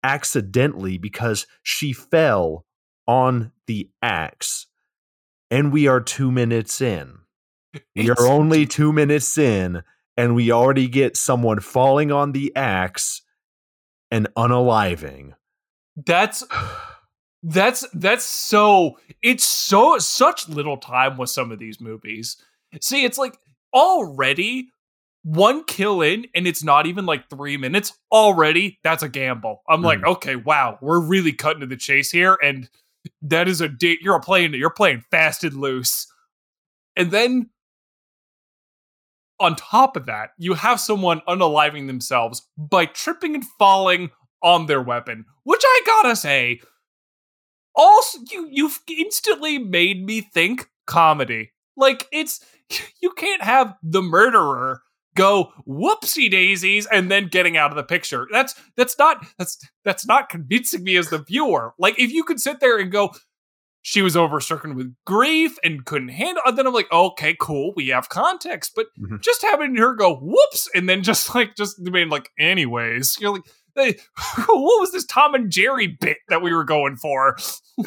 [0.04, 2.66] accidentally because she fell
[3.06, 4.66] on the axe.
[5.50, 7.18] And we are two minutes in.
[7.94, 9.82] We are only two minutes in,
[10.16, 13.22] and we already get someone falling on the axe
[14.10, 15.34] and unaliving.
[15.96, 16.44] That's
[17.42, 22.36] that's that's so it's so such little time with some of these movies.
[22.80, 23.38] See, it's like
[23.74, 24.70] already
[25.22, 29.62] one kill in and it's not even like 3 minutes already that's a gamble.
[29.68, 30.12] I'm like, mm.
[30.12, 32.68] okay, wow, we're really cutting to the chase here and
[33.22, 36.06] that is a date you're playing you're playing fast and loose.
[36.96, 37.50] And then
[39.40, 44.10] on top of that, you have someone unaliving themselves by tripping and falling
[44.42, 46.60] on their weapon, which I gotta say,
[47.74, 51.52] also you you've instantly made me think comedy.
[51.76, 52.44] Like it's
[53.02, 54.82] you can't have the murderer
[55.18, 58.26] go whoopsie daisies and then getting out of the picture.
[58.32, 61.74] That's that's not that's that's not convincing me as the viewer.
[61.78, 63.12] Like if you could sit there and go,
[63.82, 66.42] she was overstricken with grief and couldn't handle.
[66.46, 68.72] And then I'm like, okay, cool, we have context.
[68.74, 69.20] But Mhm.
[69.20, 73.42] just having her go whoops and then just like just mean like anyways, you're like
[73.74, 73.96] Hey,
[74.46, 77.36] what was this Tom and Jerry bit that we were going for?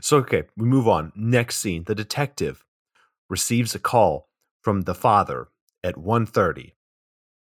[0.00, 1.10] So okay, we move on.
[1.16, 2.62] Next scene, the detective
[3.28, 4.28] receives a call
[4.62, 5.48] from the father
[5.84, 6.72] at 1:30.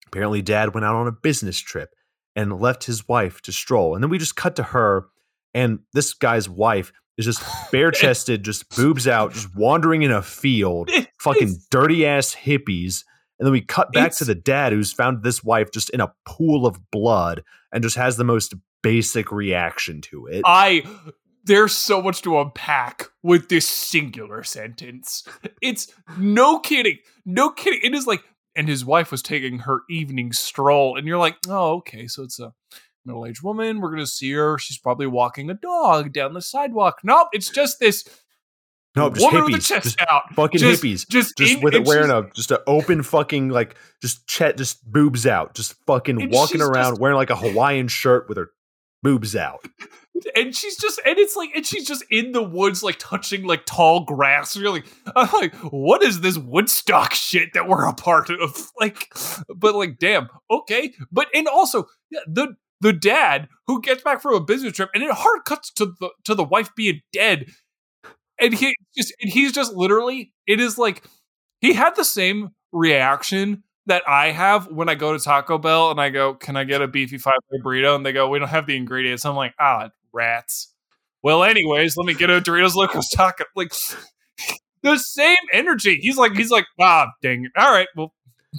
[0.07, 1.90] Apparently dad went out on a business trip
[2.35, 3.94] and left his wife to stroll.
[3.94, 5.09] And then we just cut to her
[5.55, 10.90] and this guy's wife is just bare-chested, just boobs out, just wandering in a field,
[11.20, 13.05] fucking dirty ass hippies.
[13.38, 16.12] And then we cut back to the dad who's found this wife just in a
[16.24, 20.42] pool of blood and just has the most basic reaction to it.
[20.44, 20.83] I
[21.48, 25.24] there's so much to unpack with this singular sentence.
[25.61, 26.98] It's no kidding.
[27.26, 27.80] No kidding.
[27.82, 28.22] It is like
[28.54, 32.38] and his wife was taking her evening stroll and you're like, "Oh, okay, so it's
[32.38, 32.52] a
[33.04, 33.80] middle-aged woman.
[33.80, 34.58] We're going to see her.
[34.58, 38.04] She's probably walking a dog down the sidewalk." Nope, it's just this
[38.96, 39.52] no, just woman hippies.
[39.52, 40.22] with the chest just out.
[40.34, 41.08] fucking just, hippies.
[41.08, 44.90] Just, just in- with it wearing a just an open fucking like just chet just
[44.90, 48.50] boobs out, just fucking walking around just- wearing like a Hawaiian shirt with her
[49.02, 49.64] boobs out.
[50.34, 53.64] and she's just and it's like and she's just in the woods like touching like
[53.66, 54.56] tall grass.
[54.56, 58.70] You're like i'm like what is this woodstock shit that we're a part of?
[58.80, 59.12] Like
[59.54, 60.92] but like damn okay.
[61.11, 61.87] But and also
[62.26, 65.94] the the dad who gets back from a business trip and it hard cuts to
[66.00, 67.46] the to the wife being dead.
[68.40, 71.04] And he just and he's just literally it is like
[71.61, 76.01] he had the same reaction that I have when I go to Taco Bell and
[76.01, 78.66] I go, "Can I get a beefy five burrito?" And they go, "We don't have
[78.66, 80.72] the ingredients." I'm like, "Ah, rats."
[81.22, 83.44] Well, anyways, let me get a Doritos Locos Taco.
[83.57, 83.72] Like
[84.83, 85.98] the same energy.
[86.01, 87.53] He's like, he's like, ah, dang it.
[87.57, 88.14] All right, well,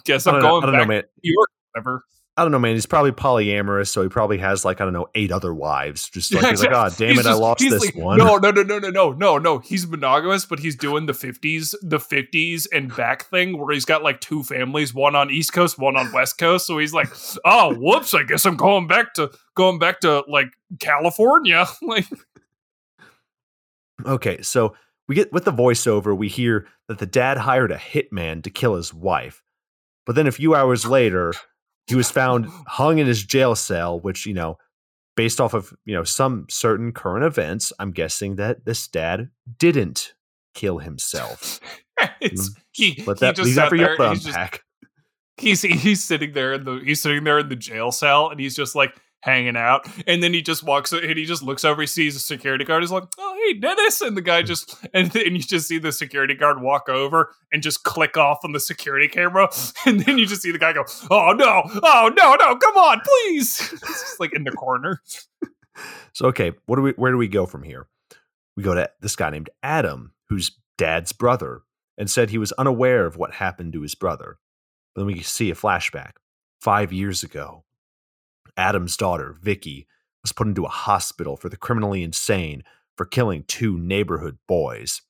[0.05, 1.49] guess I'm don't, know, going back know, to New York.
[1.73, 2.03] Whatever.
[2.39, 2.73] I don't know, man.
[2.73, 6.09] He's probably polyamorous, so he probably has like I don't know eight other wives.
[6.09, 8.17] Just like Yeah, he's like, oh damn it, I lost this like, one.
[8.17, 9.59] No, no, no, no, no, no, no, no.
[9.59, 14.03] He's monogamous, but he's doing the fifties, the fifties and back thing where he's got
[14.03, 16.65] like two families, one on East Coast, one on West Coast.
[16.65, 17.09] So he's like,
[17.43, 20.47] oh, whoops, I guess I'm going back to going back to like
[20.79, 21.65] California.
[21.81, 22.05] like,
[24.05, 24.75] Okay, so
[25.07, 28.75] we get with the voiceover, we hear that the dad hired a hitman to kill
[28.75, 29.43] his wife.
[30.05, 31.33] But then a few hours later,
[31.89, 34.57] he was found hung in his jail cell, which, you know,
[35.15, 40.13] based off of, you know, some certain current events, I'm guessing that this dad didn't
[40.53, 41.59] kill himself.
[42.21, 44.23] it's Mm, he, Let he that just leave that for there you to and he's
[44.23, 44.61] just
[45.37, 48.55] he's he's sitting there in the he's sitting there in the jail cell and he's
[48.55, 51.87] just like hanging out and then he just walks and he just looks over he
[51.87, 55.35] sees a security guard he's like oh hey dennis and the guy just and then
[55.35, 59.09] you just see the security guard walk over and just click off on the security
[59.09, 59.49] camera
[59.85, 63.01] and then you just see the guy go oh no oh no no come on
[63.01, 65.01] please it's just like in the corner
[66.13, 67.87] So okay, what do we where do we go from here?
[68.55, 71.61] We go to this guy named Adam, who's dad's brother,
[71.97, 74.37] and said he was unaware of what happened to his brother.
[74.93, 76.13] But then we see a flashback.
[76.59, 77.63] Five years ago,
[78.59, 79.87] Adam's daughter, Vicky,
[80.21, 82.63] was put into a hospital for the criminally insane
[82.97, 85.01] for killing two neighborhood boys.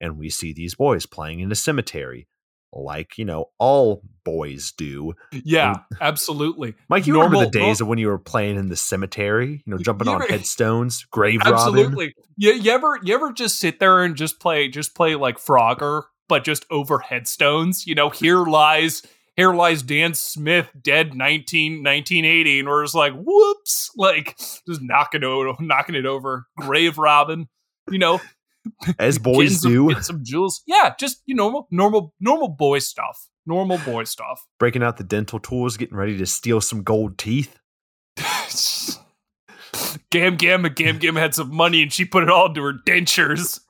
[0.00, 2.28] And we see these boys playing in a cemetery,
[2.72, 5.14] like, you know, all boys do.
[5.32, 8.76] yeah absolutely Mike, you remember the Normal- days of when you were playing in the
[8.76, 11.54] cemetery, you know, jumping You on headstones, grave robbing?
[11.54, 12.14] Absolutely.
[12.36, 16.02] You, you ever you ever just sit there and just play just play like Frogger,
[16.28, 17.86] but just over headstones?
[17.86, 19.02] You know, here lies
[19.36, 25.22] here lies Dan Smith dead 19, 1980, and we're just like, whoops, like just knocking
[25.22, 26.46] it knocking it over.
[26.56, 27.48] Grave robbing,
[27.90, 28.20] you know,
[28.98, 30.62] As boys some, do, getting some jewels.
[30.66, 33.28] Yeah, just you know, normal normal boy stuff.
[33.46, 34.46] Normal boy stuff.
[34.58, 37.58] breaking out the dental tools, getting ready to steal some gold teeth.
[40.10, 43.60] Gam Gam Gam Gam had some money and she put it all into her dentures.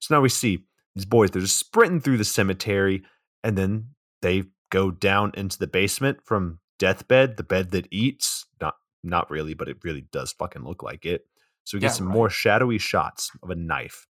[0.00, 3.02] So now we see these boys, they're just sprinting through the cemetery,
[3.42, 3.88] and then
[4.22, 4.44] they
[4.76, 8.44] go down into the basement from deathbed, the bed that eats.
[8.60, 11.26] Not not really, but it really does fucking look like it.
[11.64, 12.14] So we get Yeah, some right.
[12.14, 14.06] more shadowy shots of a knife.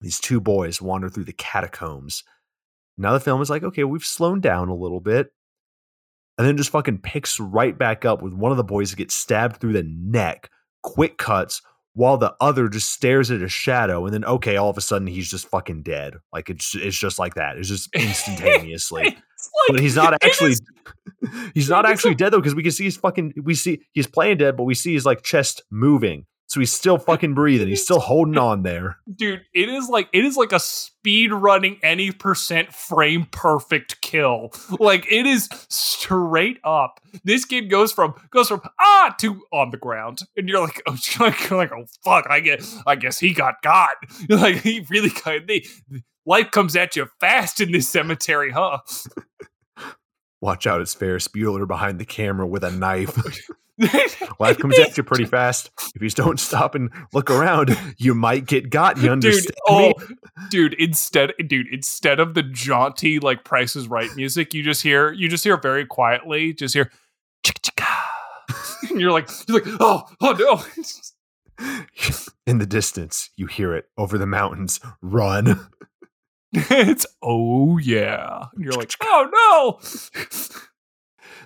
[0.00, 2.24] These two boys wander through the catacombs.
[2.96, 5.32] Now the film is like, okay, we've slowed down a little bit.
[6.38, 9.14] And then just fucking picks right back up with one of the boys that gets
[9.14, 10.50] stabbed through the neck,
[10.82, 11.62] quick cuts,
[11.94, 14.04] while the other just stares at a shadow.
[14.04, 16.14] And then, okay, all of a sudden he's just fucking dead.
[16.32, 17.56] Like it's, it's just like that.
[17.56, 19.16] It's just instantaneously.
[19.68, 20.62] But he's not actually is-
[21.54, 24.06] he's not actually a- dead though because we can see his fucking we see he's
[24.06, 26.26] playing dead but we see his like chest moving.
[26.46, 27.68] So he's still fucking breathing.
[27.68, 28.98] He's still holding on there.
[29.12, 34.52] Dude it is like it is like a speed running any percent frame perfect kill.
[34.78, 37.00] Like it is straight up.
[37.24, 40.20] This game goes from goes from ah to on the ground.
[40.36, 43.96] And you're like oh you're like, oh fuck i guess i guess he got got
[44.28, 45.64] You're like he really got they,
[46.26, 48.78] life comes at you fast in this cemetery huh
[50.40, 53.16] Watch out, it's Ferris Bueller behind the camera with a knife.
[54.38, 55.70] Life comes at you pretty fast.
[55.94, 58.98] If you don't stop and look around, you might get got.
[58.98, 60.16] You understand dude, oh, me?
[60.50, 65.12] dude, instead, dude, instead of the jaunty like Price is Right music, you just hear,
[65.12, 66.90] you just hear very quietly, just hear,
[68.90, 70.64] and you're like, you're like, oh, oh
[71.58, 71.66] no.
[72.46, 74.78] In the distance, you hear it over the mountains.
[75.00, 75.68] Run.
[76.70, 78.44] it's oh yeah.
[78.54, 79.80] And you're like, oh no.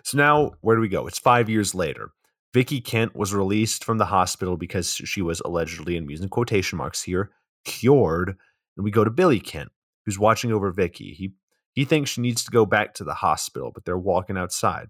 [0.02, 1.06] So now, where do we go?
[1.06, 2.10] It's five years later.
[2.54, 7.02] Vicky Kent was released from the hospital because she was allegedly, and using quotation marks
[7.02, 7.30] here,
[7.64, 8.36] cured.
[8.76, 9.70] And we go to Billy Kent,
[10.06, 11.14] who's watching over Vicky.
[11.14, 11.32] He
[11.72, 14.88] he thinks she needs to go back to the hospital, but they're walking outside.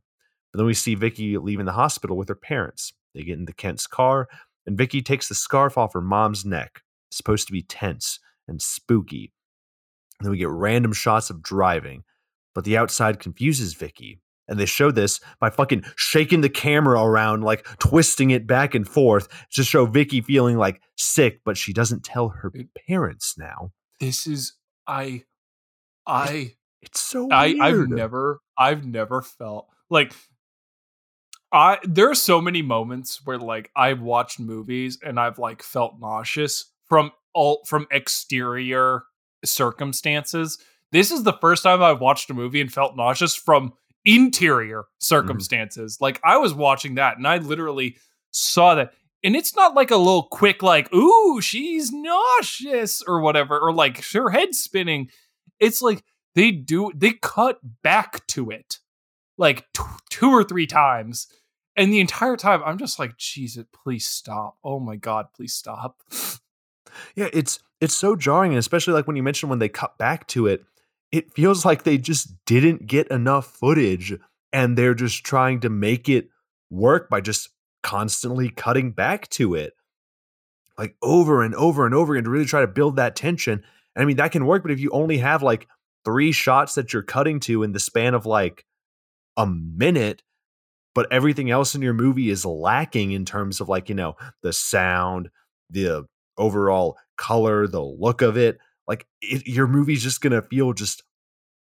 [0.52, 2.92] But then we see Vicky leaving the hospital with her parents.
[3.14, 4.28] They get into Kent's car,
[4.66, 6.82] and Vicky takes the scarf off her mom's neck.
[7.10, 9.32] It's supposed to be tense and spooky.
[10.18, 12.04] And then we get random shots of driving,
[12.54, 17.44] but the outside confuses Vicky and they show this by fucking shaking the camera around,
[17.44, 22.02] like twisting it back and forth to show Vicky feeling like sick, but she doesn't
[22.02, 22.52] tell her
[22.88, 23.72] parents now.
[24.00, 24.54] This is
[24.86, 25.24] I
[26.06, 30.14] I it's so I I've never I've never felt like
[31.52, 36.00] I there are so many moments where like I've watched movies and I've like felt
[36.00, 39.02] nauseous from all from exterior
[39.44, 40.58] circumstances.
[40.92, 43.72] This is the first time I've watched a movie and felt nauseous from
[44.04, 45.96] interior circumstances.
[45.96, 46.04] Mm-hmm.
[46.04, 47.96] Like I was watching that and I literally
[48.30, 48.94] saw that.
[49.24, 54.04] And it's not like a little quick, like, ooh, she's nauseous or whatever, or like
[54.12, 55.10] her head spinning.
[55.58, 56.04] It's like
[56.36, 58.78] they do, they cut back to it
[59.36, 61.26] like t- two or three times.
[61.76, 64.56] And the entire time, I'm just like, Jesus, please stop.
[64.64, 66.02] Oh my God, please stop.
[67.14, 70.26] Yeah, it's it's so jarring, and especially like when you mentioned when they cut back
[70.28, 70.64] to it,
[71.12, 74.14] it feels like they just didn't get enough footage
[74.52, 76.28] and they're just trying to make it
[76.70, 77.50] work by just
[77.82, 79.72] constantly cutting back to it
[80.78, 83.64] like over and over and over again to really try to build that tension.
[83.94, 85.66] And I mean, that can work, but if you only have like
[86.04, 88.64] three shots that you're cutting to in the span of like
[89.36, 90.22] a minute,
[90.94, 94.52] but everything else in your movie is lacking in terms of like, you know, the
[94.52, 95.30] sound,
[95.68, 96.06] the
[96.36, 101.02] overall color, the look of it, like it, your movie's just gonna feel just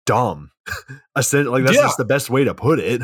[0.04, 0.50] dumb.
[1.14, 1.64] like that's yeah.
[1.64, 3.02] just the best way to put it.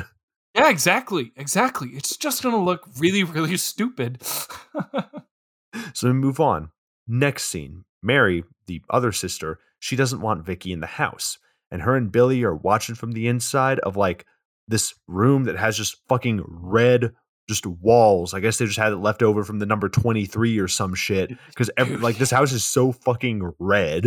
[0.54, 1.88] Yeah, exactly, exactly.
[1.94, 4.22] It's just gonna look really, really stupid.
[5.94, 6.70] so we move on.
[7.08, 11.38] Next scene: Mary, the other sister, she doesn't want Vicky in the house,
[11.70, 14.26] and her and Billy are watching from the inside of like
[14.68, 17.12] this room that has just fucking red
[17.52, 18.34] just walls.
[18.34, 21.30] I guess they just had it left over from the number 23 or some shit
[21.48, 24.04] because like this house is so fucking red.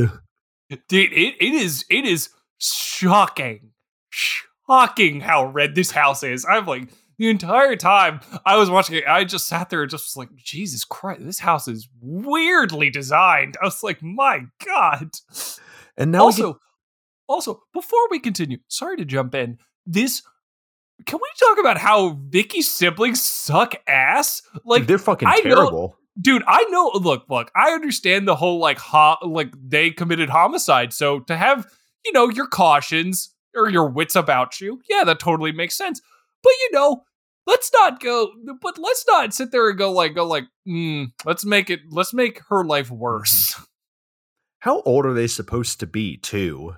[0.69, 3.71] Dude, it, it is it is shocking.
[4.09, 6.45] Shocking how red this house is.
[6.49, 10.05] I'm like the entire time I was watching it, I just sat there and just
[10.05, 13.55] was like, Jesus Christ, this house is weirdly designed.
[13.61, 15.11] I was like, my God.
[15.97, 16.61] And now also, get-
[17.27, 19.57] also, before we continue, sorry to jump in.
[19.85, 20.23] This
[21.05, 24.41] can we talk about how Vicky's siblings suck ass?
[24.63, 25.71] Like they're fucking I terrible.
[25.71, 26.91] Know, dude, I know.
[26.95, 30.93] Look, look, I understand the whole like ho- like they committed homicide.
[30.93, 31.67] So to have
[32.05, 36.01] you know your cautions or your wits about you, yeah, that totally makes sense.
[36.43, 37.03] But you know,
[37.45, 38.31] let's not go.
[38.61, 40.45] But let's not sit there and go like go like.
[40.67, 41.81] Mm, let's make it.
[41.89, 43.55] Let's make her life worse.
[44.59, 46.75] How old are they supposed to be, too?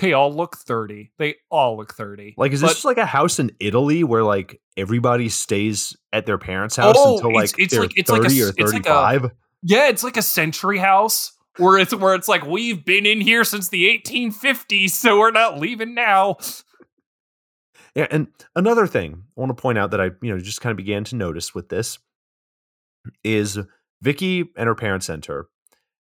[0.00, 1.12] They all look 30.
[1.18, 2.34] They all look 30.
[2.36, 6.38] Like, is this just like a house in Italy where like everybody stays at their
[6.38, 9.22] parents' house oh, until like it's, it's they're like, it's 30 like a, or 35?
[9.22, 13.06] Like a, yeah, it's like a century house where it's where it's like we've been
[13.06, 16.36] in here since the 1850s, so we're not leaving now.
[17.94, 20.70] Yeah, and another thing I want to point out that I, you know, just kind
[20.70, 21.98] of began to notice with this
[23.24, 23.58] is
[24.02, 25.48] Vicky and her parents enter,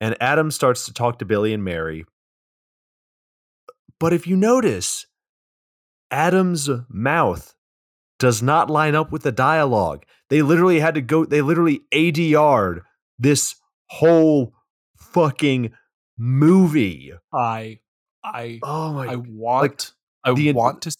[0.00, 2.06] and Adam starts to talk to Billy and Mary
[3.98, 5.06] but if you notice,
[6.10, 7.54] Adam's mouth
[8.18, 10.04] does not line up with the dialogue.
[10.30, 12.82] They literally had to go, they literally ADR'd
[13.18, 14.54] this whole
[14.96, 15.72] fucking
[16.16, 17.12] movie.
[17.32, 17.80] I,
[18.24, 19.92] I, oh my, I want,
[20.24, 20.96] like, I the, want to,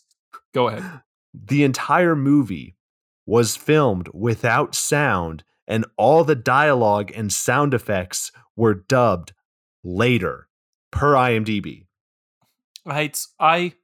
[0.53, 0.85] go ahead.
[1.37, 2.77] The entire movie
[3.27, 9.33] was filmed without sound, and all the dialogue and sound effects were dubbed
[9.83, 10.47] later
[10.93, 11.87] per IMDb.
[12.87, 13.75] Heights, I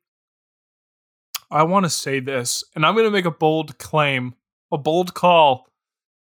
[1.51, 4.35] I want to say this, and I'm going to make a bold claim,
[4.71, 5.67] a bold call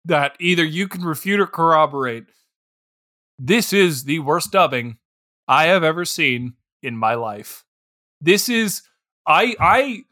[0.07, 2.25] that either you can refute or corroborate.
[3.39, 4.99] This is the worst dubbing
[5.47, 7.65] I have ever seen in my life.
[8.21, 8.83] This is
[9.27, 10.03] I I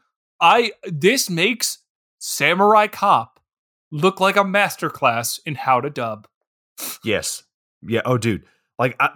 [0.41, 1.79] I this makes
[2.19, 3.39] Samurai Cop
[3.91, 6.27] look like a masterclass in how to dub.
[7.03, 7.43] Yes.
[7.81, 8.01] Yeah.
[8.05, 8.45] Oh, dude.
[8.77, 9.09] Like I,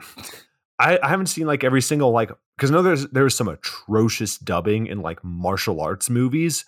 [0.79, 4.37] I, I haven't seen like every single like because I know there's there's some atrocious
[4.37, 6.65] dubbing in like martial arts movies,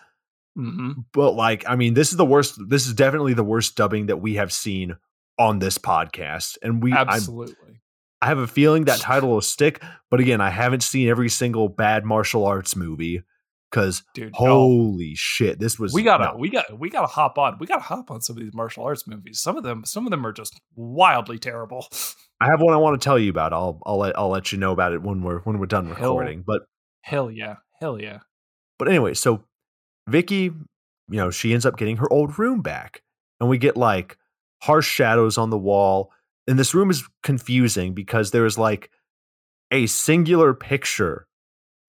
[0.55, 2.59] hmm but like I mean this is the worst.
[2.67, 4.97] This is definitely the worst dubbing that we have seen
[5.38, 7.81] on this podcast, and we I'm, Absolutely.
[8.21, 9.83] I have a feeling that title will stick.
[10.09, 13.23] But again, I haven't seen every single bad martial arts movie
[13.69, 14.47] because Dude, no.
[14.47, 16.38] holy shit, this was we gotta no.
[16.38, 17.57] we got we gotta hop on.
[17.59, 19.39] We gotta hop on some of these martial arts movies.
[19.39, 21.88] Some of them some of them are just wildly terrible.
[22.41, 23.53] I have one I want to tell you about.
[23.53, 25.95] I'll I'll let I'll let you know about it when we're when we're done Hell.
[25.95, 26.43] recording.
[26.45, 26.63] But
[27.01, 27.55] Hell yeah.
[27.79, 28.19] Hell yeah.
[28.77, 29.43] But anyway, so
[30.07, 30.53] Vicky, you
[31.09, 33.01] know, she ends up getting her old room back.
[33.39, 34.17] And we get like
[34.61, 36.11] harsh shadows on the wall.
[36.47, 38.89] And this room is confusing because there is like
[39.71, 41.27] a singular picture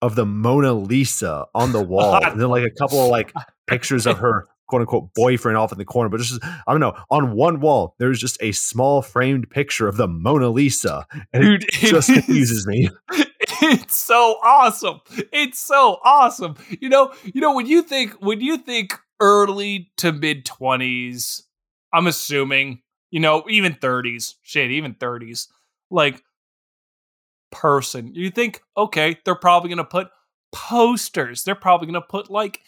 [0.01, 2.23] of the Mona Lisa on the wall.
[2.23, 3.33] and then like a couple of like
[3.67, 6.09] pictures of her quote unquote boyfriend off in the corner.
[6.09, 9.97] But just I don't know, on one wall, there's just a small framed picture of
[9.97, 11.05] the Mona Lisa.
[11.33, 12.89] And Dude, it just confuses me.
[13.59, 15.01] It's so awesome.
[15.33, 16.55] It's so awesome.
[16.79, 21.43] You know, you know, when you think when you think early to mid twenties,
[21.91, 25.47] I'm assuming, you know, even thirties, shit, even thirties,
[25.89, 26.23] like
[27.51, 30.09] person, you think, okay, they're probably gonna put
[30.51, 31.43] posters.
[31.43, 32.61] They're probably gonna put like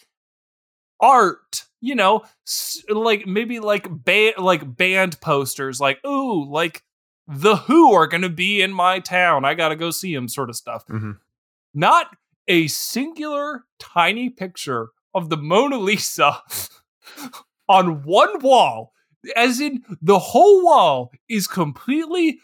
[1.00, 2.24] art, you know,
[2.88, 6.82] like maybe like band like band posters, like ooh, like
[7.26, 9.44] the Who are gonna be in my town.
[9.44, 10.84] I gotta go see them, sort of stuff.
[10.88, 11.18] Mhm.
[11.74, 12.08] Not
[12.48, 16.42] a singular tiny picture of the Mona Lisa
[17.68, 18.92] on one wall,
[19.36, 22.40] as in the whole wall is completely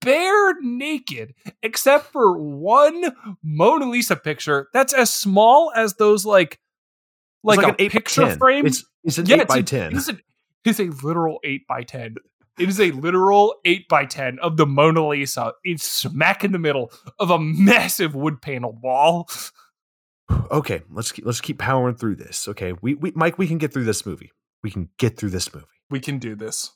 [0.00, 6.58] bare naked, except for one Mona Lisa picture that's as small as those like
[7.42, 8.38] like, It's a eight picture 10.
[8.38, 8.66] frame.
[8.66, 9.92] It's, it's an Yeah, eight it's by a- ten.
[9.92, 10.20] It is, a, it
[10.66, 12.16] is a literal 8 by 10
[12.58, 15.52] It is a literal 8 by 10 of the Mona Lisa.
[15.64, 19.28] It's smack in the middle of a massive wood panel wall.
[20.50, 22.46] okay, let's keep, let's keep powering through this.
[22.48, 24.30] Okay, we, we Mike, we can get through this movie.
[24.62, 25.66] We can get through this movie.
[25.88, 26.72] We can do this.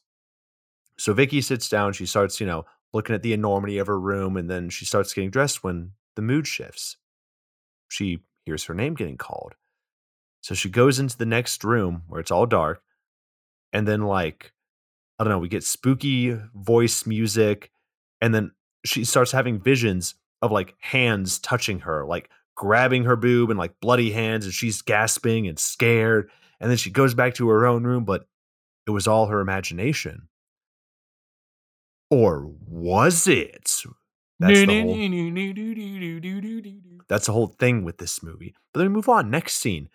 [0.98, 1.92] So Vicky sits down.
[1.92, 5.12] She starts, you know, looking at the enormity of her room, and then she starts
[5.12, 6.96] getting dressed when the mood shifts.
[7.88, 9.54] She hears her name getting called,
[10.44, 12.82] so she goes into the next room where it's all dark,
[13.72, 14.52] and then like
[15.18, 17.70] I don't know, we get spooky voice music,
[18.20, 18.50] and then
[18.84, 23.80] she starts having visions of like hands touching her, like grabbing her boob and like
[23.80, 26.28] bloody hands, and she's gasping and scared.
[26.60, 28.26] And then she goes back to her own room, but
[28.86, 30.28] it was all her imagination.
[32.10, 33.82] Or was it?
[34.40, 34.94] That's the whole,
[37.08, 38.54] that's the whole thing with this movie.
[38.74, 39.30] But then we move on.
[39.30, 39.88] Next scene.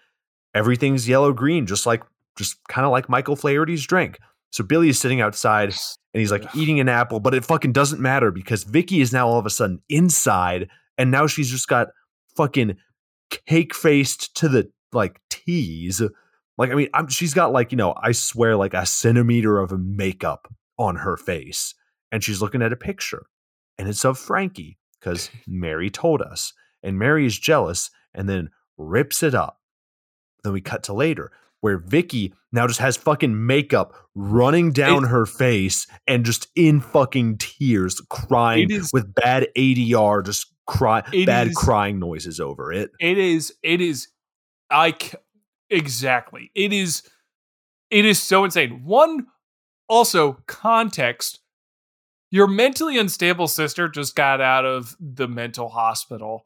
[0.59, 2.03] Everything's yellow green, just like
[2.37, 4.19] just kind of like Michael Flaherty's drink.
[4.51, 5.69] So Billy is sitting outside
[6.13, 9.27] and he's like eating an apple, but it fucking doesn't matter because Vicky is now
[9.27, 11.87] all of a sudden inside, and now she's just got
[12.35, 12.75] fucking
[13.47, 16.01] cake faced to the like tease.
[16.57, 19.71] Like, I mean, I'm, she's got like, you know, I swear, like a centimeter of
[19.79, 21.73] makeup on her face.
[22.11, 23.23] And she's looking at a picture.
[23.77, 26.51] And it's of Frankie, because Mary told us.
[26.83, 29.58] And Mary is jealous and then rips it up.
[30.43, 31.31] Then we cut to later,
[31.61, 37.37] where Vicky now just has fucking makeup running down her face and just in fucking
[37.37, 42.91] tears, crying It is- with bad ADR, just cry bad is- crying noises over it.
[42.99, 43.53] It is.
[43.63, 44.07] It is.
[44.71, 44.95] I
[45.69, 46.51] exactly.
[46.55, 47.03] It is.
[47.89, 48.83] It is so insane.
[48.85, 49.27] One,
[49.87, 51.39] also context.
[52.31, 56.45] Your mentally unstable sister just got out of the mental hospital.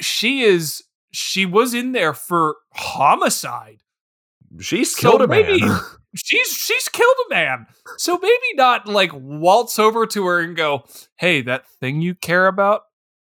[0.00, 0.82] She is.
[1.12, 3.80] She was in there for homicide.
[4.60, 5.80] She's So killed a maybe- man.
[6.16, 7.66] She's she's killed a man.
[7.96, 10.82] So maybe not like waltz over to her and go,
[11.18, 12.80] "Hey, that thing you care about,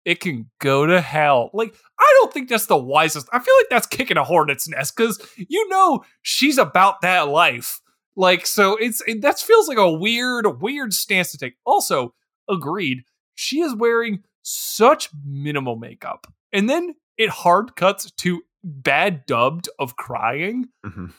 [0.06, 3.28] it can go to hell." Like I don't think that's the wisest.
[3.34, 7.80] I feel like that's kicking a hornet's nest because you know she's about that life.
[8.16, 11.56] Like so, it's it, that feels like a weird weird stance to take.
[11.66, 12.14] Also,
[12.48, 13.00] agreed.
[13.34, 19.96] She is wearing such minimal makeup, and then it hard cuts to bad dubbed of
[19.96, 20.70] crying.
[20.86, 21.14] Mhm.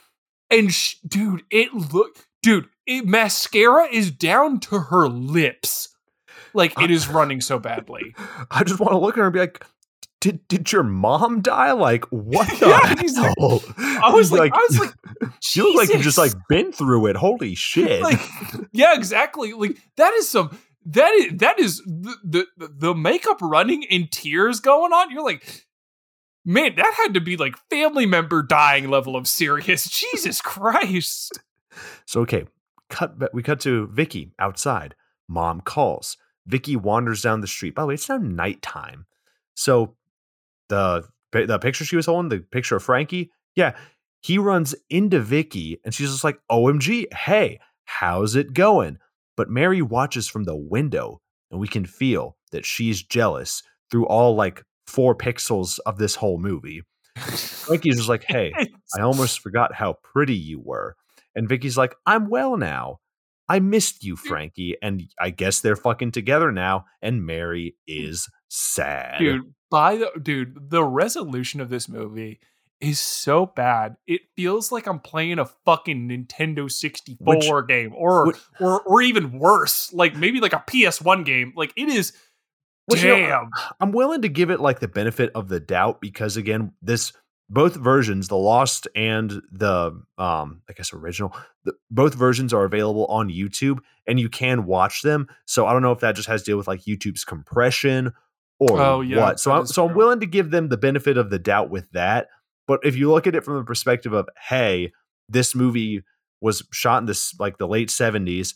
[0.51, 5.89] And sh- dude, it look, dude, it, mascara is down to her lips.
[6.55, 8.15] Like it is running so badly.
[8.51, 9.65] I just want to look at her and be like,
[10.21, 11.73] "Did did your mom die?
[11.73, 14.95] Like what the Yeah, he's like- hell?" I was He's like, I was like,
[15.55, 17.17] you look like you've just like been through it.
[17.17, 18.01] Holy shit!
[18.03, 18.21] like,
[18.73, 19.53] yeah, exactly.
[19.53, 24.61] Like that is some that is that is the the, the makeup running and tears
[24.61, 25.11] going on.
[25.11, 25.66] You're like,
[26.47, 29.89] man, that had to be like family member dying level of serious.
[30.01, 31.39] Jesus Christ.
[32.07, 32.47] So okay,
[32.89, 33.35] cut.
[33.35, 34.95] We cut to Vicky outside.
[35.29, 36.17] Mom calls.
[36.47, 37.75] Vicky wanders down the street.
[37.75, 39.05] By the way, it's now nighttime.
[39.55, 39.97] So
[40.69, 43.77] the the picture she was holding, the picture of Frankie, yeah,
[44.23, 48.99] he runs into Vicky and she's just like, "OMG, hey, how's it going?"
[49.37, 51.21] But Mary watches from the window
[51.51, 56.39] and we can feel that she's jealous through all like 4 pixels of this whole
[56.39, 56.83] movie.
[57.17, 58.53] Frankie's just like, "Hey,
[58.99, 60.97] I almost forgot how pretty you were."
[61.35, 63.01] And Vicky's like, "I'm well now."
[63.49, 64.77] I missed you, Frankie.
[64.83, 66.87] And I guess they're fucking together now.
[67.01, 68.09] And Mary mm.
[68.09, 69.19] is sad.
[69.19, 72.41] Dude, by the dude, the resolution of this movie
[72.81, 73.97] is so bad.
[74.07, 79.39] It feels like I'm playing a fucking Nintendo 64 which, game or or or even
[79.39, 81.53] worse, like maybe like a PS1 game.
[81.57, 82.13] Like it is
[82.87, 83.19] which, damn.
[83.19, 83.49] You know,
[83.81, 87.13] I'm willing to give it like the benefit of the doubt because again, this
[87.49, 93.07] both versions, the Lost and the um, I guess original, the, both versions are available
[93.07, 95.29] on YouTube, and you can watch them.
[95.47, 98.13] So I don't know if that just has to do with like YouTube's compression
[98.59, 99.41] or oh, yeah, what.
[99.41, 102.29] So I'm, so I'm willing to give them the benefit of the doubt with that.
[102.67, 104.93] But if you look at it from the perspective of, hey,
[105.29, 106.03] this movie
[106.41, 108.55] was shot in this like the late 70s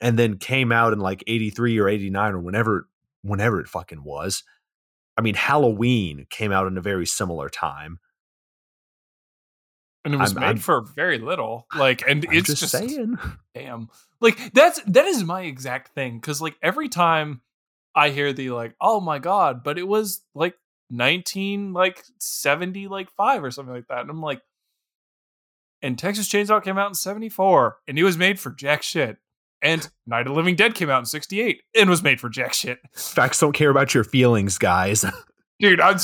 [0.00, 2.88] and then came out in like 83 or 89 or whenever
[3.28, 4.42] whenever it fucking was
[5.16, 7.98] I mean, Halloween came out in a very similar time.
[10.04, 11.66] And it was I'm, made I'm, for very little.
[11.74, 13.18] Like, and I'm it's just, just saying.
[13.54, 13.88] Damn.
[14.20, 16.20] Like, that's that is my exact thing.
[16.20, 17.40] Cause like every time
[17.94, 20.54] I hear the like, oh my God, but it was like
[20.90, 24.02] 19 like 70 like 5 or something like that.
[24.02, 24.42] And I'm like,
[25.82, 29.18] and Texas Chainsaw came out in 74 and it was made for jack shit.
[29.62, 32.52] And Night of the Living Dead came out in 68 and was made for jack
[32.52, 32.78] shit.
[32.94, 35.04] Facts don't care about your feelings, guys.
[35.58, 35.96] Dude, I'm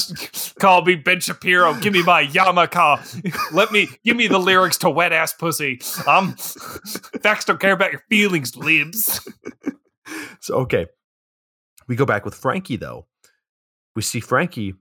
[0.58, 1.74] call me Ben Shapiro.
[1.74, 3.52] Give me my Yamaka.
[3.52, 5.78] Let me give me the lyrics to wet ass pussy.
[6.06, 6.34] Um
[7.22, 9.28] facts don't care about your feelings, libs.
[10.40, 10.86] So okay.
[11.86, 13.06] We go back with Frankie though.
[13.94, 14.74] We see Frankie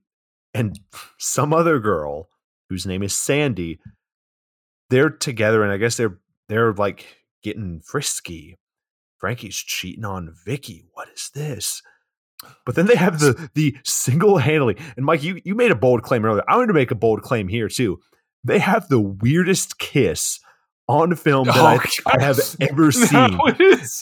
[0.53, 0.80] and
[1.17, 2.30] some other girl
[2.69, 3.80] whose name is Sandy.
[4.89, 6.17] They're together and I guess they're
[6.47, 7.05] they're like
[7.43, 8.57] getting frisky
[9.22, 10.84] Frankie's cheating on Vicky.
[10.93, 11.84] What is this?
[12.65, 16.01] But then they have the the single handedly, and Mike, you you made a bold
[16.01, 16.43] claim earlier.
[16.47, 17.99] I'm going to make a bold claim here too.
[18.43, 20.39] They have the weirdest kiss
[20.88, 21.65] on film that oh,
[22.07, 23.38] I, I, have ever seen.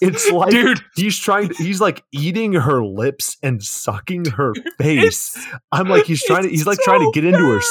[0.01, 0.79] it's like dude.
[0.95, 5.35] he's trying to, he's like eating her lips and sucking her face.
[5.35, 7.61] It's, I'm like he's trying to he's like so trying to get into her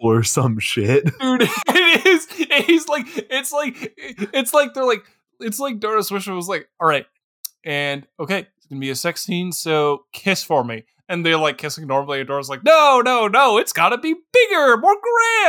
[0.00, 1.04] or some shit.
[1.20, 2.26] Dude, it is.
[2.66, 5.04] He's like it's like it's like they're like
[5.40, 7.06] it's like Doris Wishman was like, all right,
[7.64, 10.84] and okay, it's gonna be a sex scene, so kiss for me.
[11.08, 14.76] And they're like kissing normally, and Dora's like, no, no, no, it's gotta be bigger,
[14.76, 14.96] more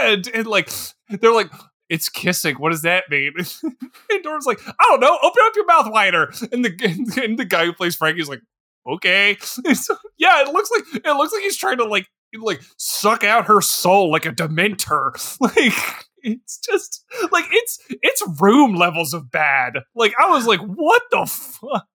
[0.01, 0.29] grand.
[0.33, 0.69] And like
[1.09, 1.51] they're like,
[1.89, 2.55] it's kissing.
[2.55, 3.33] What does that mean?
[4.09, 5.17] and Dora's like, I don't know.
[5.21, 6.31] Open up your mouth wider.
[6.51, 8.41] And the and the guy who plays Frankie's like,
[8.88, 9.38] okay.
[9.73, 12.07] So, yeah, it looks like it looks like he's trying to like
[12.39, 15.11] like suck out her soul like a dementor.
[15.39, 19.80] Like it's just like it's it's room levels of bad.
[19.95, 21.88] Like I was like, what the fuck?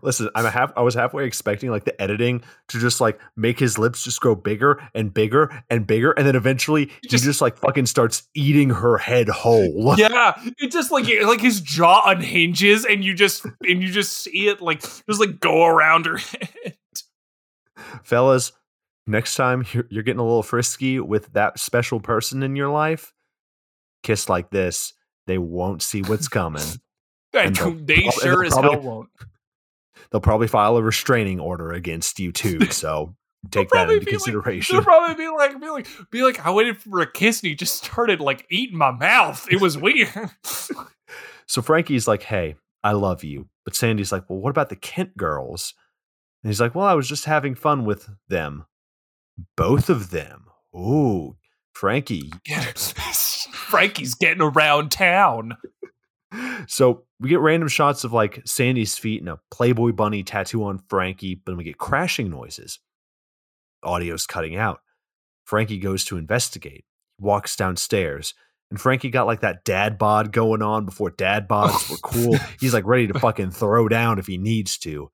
[0.00, 0.72] Listen, I'm a half.
[0.74, 4.34] I was halfway expecting like the editing to just like make his lips just grow
[4.34, 8.26] bigger and bigger and bigger, and then eventually he just, he just like fucking starts
[8.34, 9.94] eating her head whole.
[10.06, 14.48] Yeah, it just like like his jaw unhinges, and you just and you just see
[14.48, 16.76] it like just like go around her head.
[18.02, 18.52] Fellas,
[19.06, 23.12] next time you're, you're getting a little frisky with that special person in your life,
[24.06, 24.92] kiss like this,
[25.26, 26.62] they won't see what's coming.
[27.32, 27.52] they
[28.10, 29.08] sure as probably, hell won't.
[30.10, 32.60] They'll probably file a restraining order against you too.
[32.70, 33.16] So
[33.50, 34.76] take that into consideration.
[34.76, 37.48] Like, they'll probably be like, be like, be like, I waited for a kiss and
[37.48, 39.46] he just started like eating my mouth.
[39.50, 40.08] It was weird.
[41.46, 43.48] so Frankie's like, hey, I love you.
[43.64, 45.74] But Sandy's like, well, what about the Kent girls?
[46.42, 48.66] And he's like, well, I was just having fun with them.
[49.56, 50.46] Both of them.
[50.74, 51.36] Ooh,
[51.76, 52.32] Frankie.
[53.52, 55.58] Frankie's getting around town.
[56.68, 60.78] So we get random shots of like Sandy's feet and a Playboy bunny tattoo on
[60.88, 62.78] Frankie, but then we get crashing noises.
[63.84, 64.80] Audio's cutting out.
[65.44, 66.86] Frankie goes to investigate.
[67.18, 68.32] Walks downstairs,
[68.70, 72.36] and Frankie got like that dad bod going on before dad bods were cool.
[72.58, 75.10] He's like ready to fucking throw down if he needs to.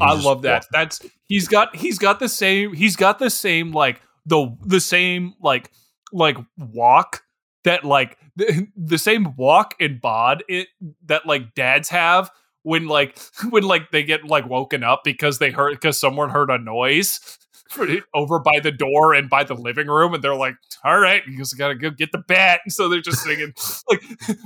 [0.00, 0.66] I love that.
[0.72, 5.34] That's he's got he's got the same he's got the same like the the same
[5.40, 5.70] like
[6.14, 7.22] like walk
[7.64, 10.68] that like the, the same walk and bod it
[11.06, 12.30] that like dads have
[12.62, 13.18] when like
[13.50, 17.38] when like they get like woken up because they heard because someone heard a noise
[18.14, 20.54] over by the door and by the living room, and they're like,
[20.84, 23.52] "All right, you just gotta go get the bat." And so they're just singing
[23.90, 24.02] like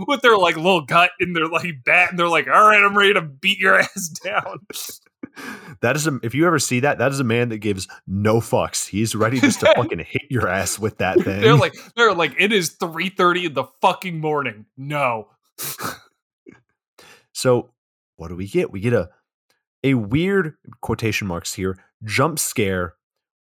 [0.06, 2.96] with their like little gut in their like bat, and they're like, "All right, I'm
[2.96, 4.60] ready to beat your ass down."
[5.80, 8.40] That is a if you ever see that, that is a man that gives no
[8.40, 8.88] fucks.
[8.88, 11.40] He's ready just to fucking hit your ass with that thing.
[11.40, 14.66] They're like, they're like, it is three thirty in the fucking morning.
[14.76, 15.28] No.
[17.32, 17.70] so
[18.16, 18.72] what do we get?
[18.72, 19.10] We get a
[19.84, 22.94] a weird quotation marks here jump scare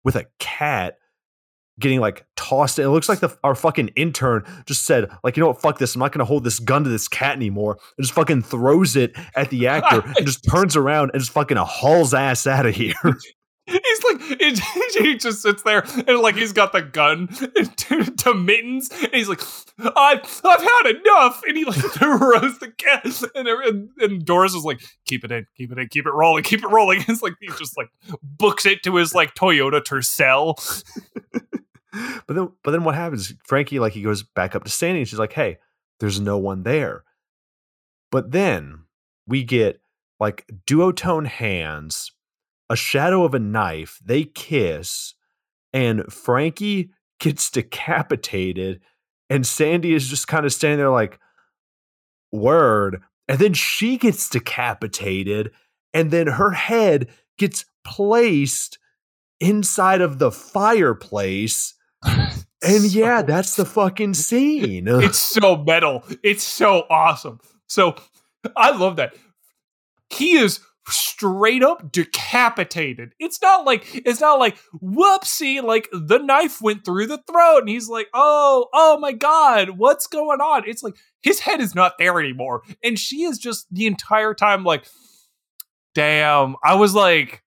[0.04, 0.98] with a cat
[1.78, 2.78] getting like tossed.
[2.78, 5.94] It looks like the our fucking intern just said, like, you know what, fuck this.
[5.94, 7.78] I'm not gonna hold this gun to this cat anymore.
[7.96, 11.56] And just fucking throws it at the actor and just turns around and just fucking
[11.56, 12.94] hauls ass out of here.
[13.66, 14.40] He's like,
[14.98, 17.26] he just sits there and like he's got the gun
[17.76, 19.40] to, to mittens, and he's like,
[19.80, 23.04] "I've I've had enough," and he like throws the cat,
[23.34, 26.44] and, and and Doris is like, "Keep it in, keep it in, keep it rolling,
[26.44, 27.88] keep it rolling." It's like he just like
[28.22, 30.54] books it to his like Toyota Tercel.
[32.26, 33.34] But then, but then what happens?
[33.44, 35.58] Frankie like he goes back up to Sandy, and she's like, "Hey,
[36.00, 37.04] there's no one there."
[38.10, 38.84] But then
[39.26, 39.80] we get
[40.20, 42.12] like duotone hands
[42.68, 44.00] a shadow of a knife.
[44.04, 45.14] They kiss,
[45.72, 46.90] and Frankie
[47.20, 48.80] gets decapitated,
[49.30, 51.18] and Sandy is just kind of standing there like,
[52.32, 53.02] word.
[53.28, 55.50] And then she gets decapitated,
[55.92, 58.78] and then her head gets placed
[59.40, 61.74] inside of the fireplace.
[62.62, 64.88] And yeah, that's the fucking scene.
[65.02, 66.02] It's so metal.
[66.24, 67.38] It's so awesome.
[67.68, 67.94] So
[68.56, 69.14] I love that.
[70.10, 73.12] He is straight up decapitated.
[73.18, 77.68] It's not like it's not like whoopsie, like the knife went through the throat, and
[77.68, 80.64] he's like, oh, oh my god, what's going on?
[80.66, 84.64] It's like his head is not there anymore, and she is just the entire time
[84.64, 84.86] like,
[85.94, 86.56] damn.
[86.64, 87.42] I was like,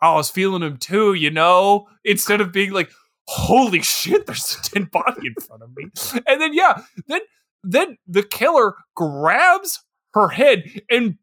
[0.00, 1.88] I was feeling him too, you know.
[2.04, 2.90] Instead of being like,
[3.26, 5.84] holy shit, there's a dead body in front of me,
[6.26, 7.20] and then yeah, then
[7.62, 11.16] then the killer grabs her head and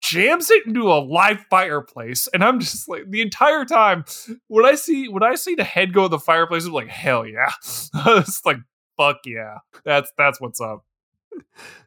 [0.00, 2.28] jams it into a live fireplace.
[2.32, 4.04] And i'm just like the entire time
[4.46, 7.26] when i see when i see the head go in the fireplace i'm like hell
[7.26, 7.50] yeah.
[7.94, 8.58] It's like
[8.98, 9.58] fuck yeah.
[9.84, 10.84] That's that's what's up.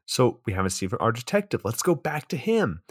[0.05, 1.61] So we haven't seen our detective.
[1.63, 2.81] Let's go back to him.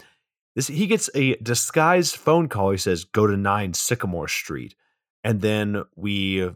[0.55, 2.71] This he gets a disguised phone call.
[2.71, 4.75] He says go to 9 sycamore street.
[5.23, 6.49] And then we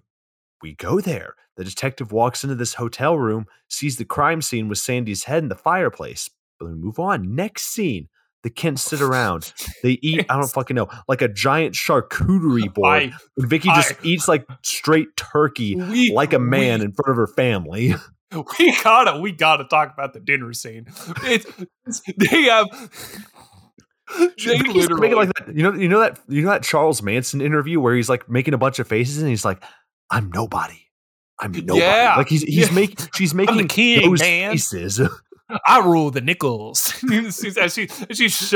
[0.61, 4.77] we go there the detective walks into this hotel room sees the crime scene with
[4.77, 6.29] sandy's head in the fireplace
[6.59, 8.07] but we move on next scene
[8.45, 9.51] the Kents sit around.
[9.83, 12.87] They eat, I don't fucking know, like a giant charcuterie board.
[12.87, 17.09] I, Vicky just I, eats like straight turkey we, like a man we, in front
[17.09, 17.95] of her family.
[18.59, 20.87] We gotta, we gotta talk about the dinner scene.
[21.23, 21.45] It's,
[21.85, 22.67] it's they have.
[24.43, 25.55] They literally like that.
[25.55, 28.53] You know, you know that you know that Charles Manson interview where he's like making
[28.53, 29.63] a bunch of faces and he's like,
[30.09, 30.81] "I'm nobody,
[31.39, 32.75] I'm nobody." Yeah, like he's he's yeah.
[32.75, 34.51] making she's making king, those man.
[34.51, 35.01] faces.
[35.67, 36.91] I rule the nickels.
[37.09, 38.53] she's, she, she's,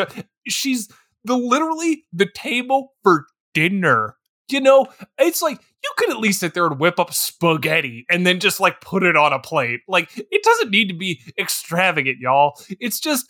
[0.47, 0.89] she's
[1.23, 4.15] the literally the table for dinner.
[4.49, 4.87] You know,
[5.19, 8.59] it's like you could at least sit there and whip up spaghetti and then just
[8.59, 9.81] like put it on a plate.
[9.87, 12.59] Like it doesn't need to be extravagant, y'all.
[12.79, 13.27] It's just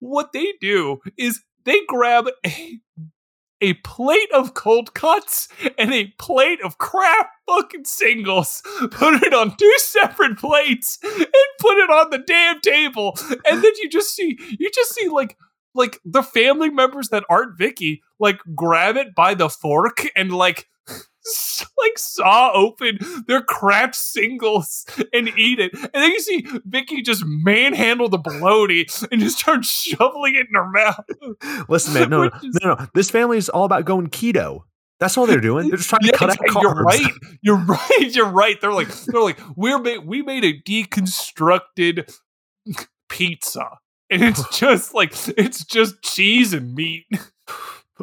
[0.00, 2.80] what they do is they grab a
[3.62, 5.48] a plate of cold cuts
[5.78, 11.26] and a plate of Kraft fucking singles, put it on two separate plates, and
[11.58, 13.16] put it on the damn table.
[13.48, 15.38] And then you just see, you just see like,
[15.74, 20.68] like the family members that aren't Vicky, like grab it by the fork and like
[21.78, 25.72] like saw open their Kraft singles and eat it.
[25.74, 30.54] And then you see Vicky just manhandle the bologna and just start shoveling it in
[30.54, 31.68] her mouth.
[31.68, 32.30] Listen, man, no, no,
[32.62, 32.86] no, no.
[32.94, 34.62] This family is all about going keto.
[35.02, 35.68] That's all they're doing.
[35.68, 36.62] They're just trying to cut out carbs.
[36.62, 37.12] You're right.
[37.42, 38.14] You're right.
[38.14, 38.60] You're right.
[38.60, 42.08] They're like, they're like, we're made, we made a deconstructed
[43.08, 43.78] pizza,
[44.10, 47.06] and it's just like it's just cheese and meat.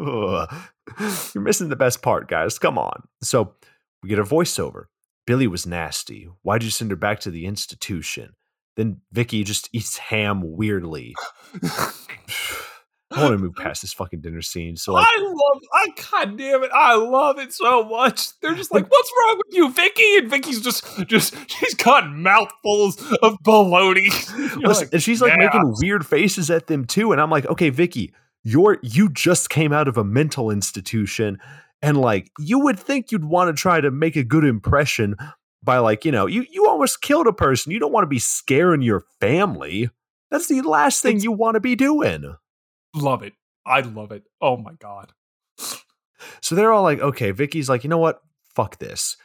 [1.33, 2.59] You're missing the best part, guys.
[2.59, 3.07] Come on.
[3.21, 3.53] So
[4.01, 4.85] we get a voiceover.
[5.25, 6.27] Billy was nasty.
[6.41, 8.33] Why'd you send her back to the institution?
[8.75, 11.15] Then Vicky just eats ham weirdly.
[13.11, 14.75] I want to move past this fucking dinner scene.
[14.75, 18.39] So like, I love, I god damn it, I love it so much.
[18.39, 23.01] They're just like, "What's wrong with you, Vicky?" And Vicky's just, just she's got mouthfuls
[23.23, 24.09] of bologna.
[24.37, 25.45] Listen, like, and she's like yeah.
[25.45, 27.11] making weird faces at them too.
[27.11, 28.13] And I'm like, "Okay, Vicky,
[28.43, 31.37] you're you just came out of a mental institution
[31.81, 35.15] and like you would think you'd want to try to make a good impression
[35.63, 38.19] by like you know you you almost killed a person you don't want to be
[38.19, 39.89] scaring your family
[40.31, 42.35] that's the last thing it's, you want to be doing
[42.95, 43.33] love it
[43.65, 45.11] i love it oh my god
[46.41, 48.21] So they're all like, okay, Vicky's like, you know what?
[48.55, 49.17] Fuck this.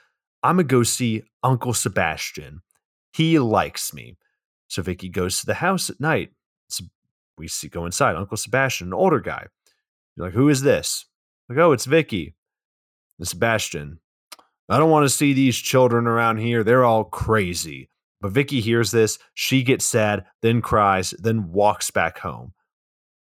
[0.42, 2.60] I'm gonna go see Uncle Sebastian.
[3.12, 4.16] He likes me.
[4.68, 6.30] So Vicky goes to the house at night.
[7.38, 8.16] We see go inside.
[8.16, 9.46] Uncle Sebastian, an older guy.
[10.16, 11.06] You're like, who is this?
[11.48, 12.34] Like, oh, it's Vicky.
[13.18, 13.98] And Sebastian.
[14.68, 16.64] I don't want to see these children around here.
[16.64, 17.90] They're all crazy.
[18.20, 19.18] But Vicky hears this.
[19.34, 22.54] She gets sad, then cries, then walks back home.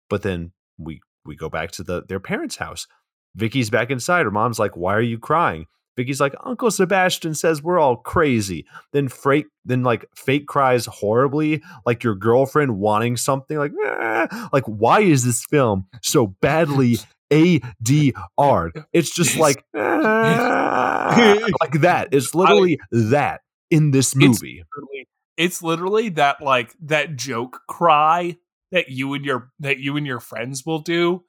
[0.08, 2.86] But then we we go back to the their parents' house.
[3.34, 4.24] Vicky's back inside.
[4.24, 5.66] Her mom's like, "Why are you crying?"
[5.96, 11.62] Vicky's like, "Uncle Sebastian says we're all crazy." Then fake, then like fake cries horribly,
[11.86, 13.56] like your girlfriend wanting something.
[13.58, 16.98] Like, "Ah." like why is this film so badly
[17.30, 18.84] ADR?
[18.92, 22.08] It's just like "Ah," like that.
[22.12, 23.40] It's literally that
[23.70, 24.62] in this movie.
[24.76, 28.36] literally, it's literally that like that joke cry
[28.72, 31.24] that you and your that you and your friends will do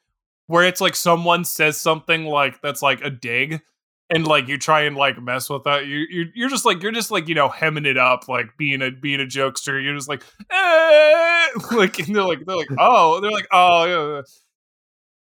[0.48, 3.62] where it's like someone says something like that's like a dig
[4.10, 6.92] and like you try and like mess with that you you're, you're just like you're
[6.92, 10.10] just like you know hemming it up like being a being a jokester you're just
[10.10, 11.48] like eh!
[11.76, 14.22] like and they're like they're like oh they're like oh yeah,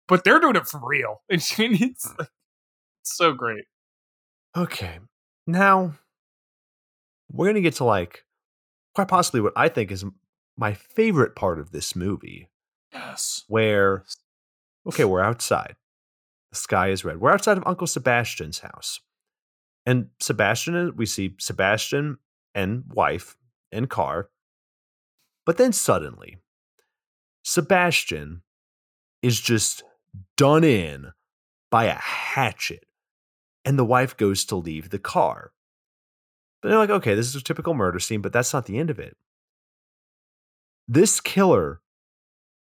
[0.07, 2.29] but they're doing it for real and she it's like
[3.03, 3.65] so great
[4.57, 4.99] Okay.
[5.47, 5.95] Now
[7.31, 8.25] we're going to get to like
[8.95, 10.05] quite possibly what I think is
[10.57, 12.49] my favorite part of this movie
[12.93, 14.05] yes where
[14.87, 15.75] okay, we're outside.
[16.55, 17.21] Sky is red.
[17.21, 19.01] We're outside of Uncle Sebastian's house.
[19.87, 22.19] And Sebastian we see Sebastian
[22.55, 23.37] and wife
[23.71, 24.31] and car.
[25.45, 26.39] But then suddenly
[27.43, 28.43] Sebastian
[29.23, 29.83] is just
[30.37, 31.13] done in
[31.71, 32.87] by a hatchet
[33.65, 35.53] and the wife goes to leave the car.
[36.61, 38.91] But they're like, okay, this is a typical murder scene, but that's not the end
[38.91, 39.17] of it.
[40.87, 41.81] This killer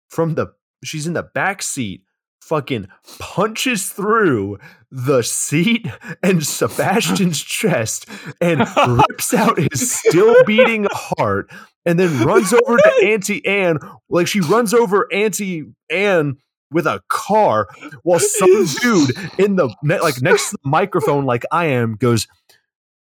[0.08, 2.04] from the she's in the back seat
[2.48, 2.88] fucking
[3.18, 4.58] punches through
[4.90, 5.86] the seat
[6.22, 8.06] and Sebastian's chest
[8.40, 11.50] and rips out his still beating heart
[11.86, 13.78] and then runs over to Auntie Anne
[14.08, 16.36] like she runs over Auntie Anne
[16.70, 17.68] with a car
[18.02, 22.26] while some dude in the like next to the microphone like I am goes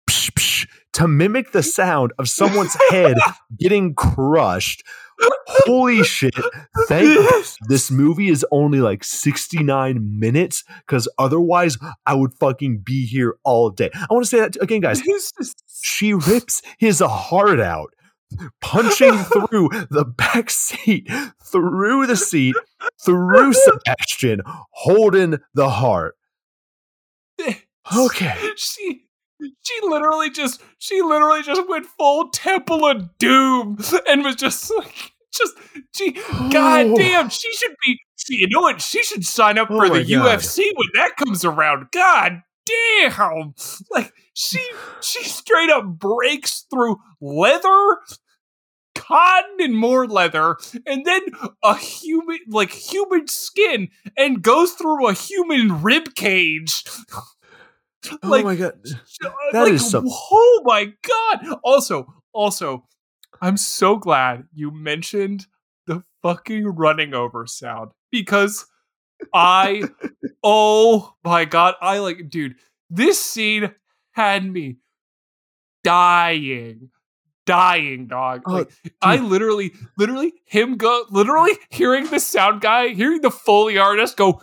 [0.09, 3.17] psh, psh, to mimic the sound of someone's head
[3.59, 4.83] getting crushed.
[5.47, 6.35] Holy shit.
[6.87, 7.19] Thank
[7.67, 13.69] this movie is only like 69 minutes because otherwise I would fucking be here all
[13.69, 13.89] day.
[13.93, 15.01] I want to say that again, guys.
[15.81, 17.93] She rips his heart out,
[18.61, 21.09] punching through the back seat,
[21.43, 22.55] through the seat,
[23.03, 26.15] through Sebastian, holding the heart.
[27.95, 28.35] Okay.
[28.55, 29.05] she
[29.61, 35.11] she literally just she literally just went full temple of doom and was just like
[35.37, 35.53] just
[35.95, 36.11] she
[36.51, 36.95] god Oh.
[36.97, 39.99] damn she should be she, you know what she should sign up Oh for my
[39.99, 40.39] the God.
[40.39, 43.53] ufc when that comes around god damn
[43.91, 44.59] like she
[45.01, 47.97] she straight up breaks through leather
[48.95, 51.21] cotton and more leather and then
[51.63, 56.83] a human like human skin and goes through a human rib cage
[58.07, 58.73] Oh like my god.
[58.85, 58.89] Uh,
[59.23, 62.85] that That is is some- oh my god also also
[63.41, 65.45] i'm so glad you mentioned
[65.87, 68.65] the fucking running over sound because
[69.33, 69.83] i
[70.43, 72.55] oh my god i like dude
[72.89, 73.71] this scene
[74.11, 74.77] had me
[75.83, 76.89] dying
[77.45, 78.71] dying dog Oh, like
[79.01, 84.41] i literally literally him go literally hearing the sound guy hearing the foley artist go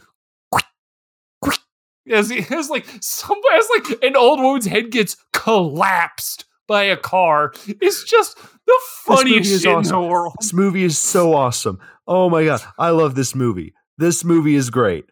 [2.10, 6.96] as he as like some as like an old woman's head gets collapsed by a
[6.96, 7.52] car.
[7.66, 10.34] It's just the funniest shit in the world.
[10.40, 11.78] This movie is so awesome.
[12.06, 13.74] Oh my god, I love this movie.
[13.98, 15.04] This movie is great.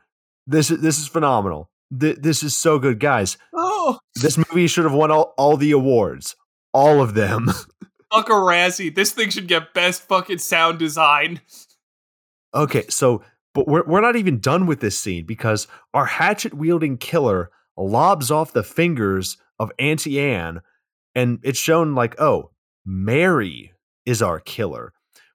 [0.46, 1.70] This is this is phenomenal.
[1.98, 3.36] Th- this is so good, guys.
[3.55, 6.36] Oh, This movie should have won all, all the awards,
[6.72, 7.46] all of them.
[8.12, 8.94] fuck a Razzie.
[8.94, 11.40] This thing should get best fucking sound design.
[12.55, 13.22] okay, so
[13.55, 18.30] but we're we're not even done with this scene because our hatchet wielding killer lobs
[18.30, 20.61] off the fingers of Auntie Anne,
[21.14, 22.51] and it's shown like, oh,
[22.85, 23.72] Mary
[24.07, 24.93] is our killer.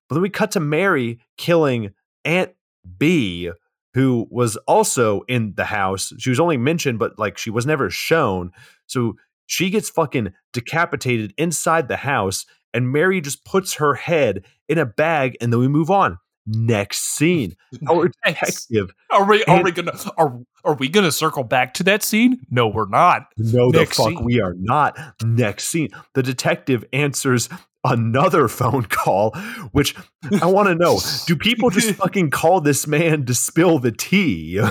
[0.08, 1.93] But then we cut to Mary killing
[2.24, 2.52] Aunt
[2.98, 3.52] B,
[3.93, 6.14] who was also in the house.
[6.18, 8.52] She was only mentioned, but like she was never shown.
[8.88, 9.16] So
[9.48, 14.86] she gets fucking decapitated inside the house, and Mary just puts her head in a
[14.86, 16.18] bag, and then we move on.
[16.48, 17.56] Next scene.
[17.89, 18.91] Our detective.
[19.12, 22.39] Are we are And- we gonna are are we gonna circle back to that scene?
[22.52, 23.28] No, we're not.
[23.38, 24.24] No, the fuck scene.
[24.24, 24.98] we are not.
[25.24, 25.89] Next scene.
[26.14, 27.50] The detective answers
[27.84, 29.32] another phone call,
[29.72, 29.96] which
[30.41, 31.00] I want to know.
[31.28, 34.62] Do people just fucking call this man to spill the tea?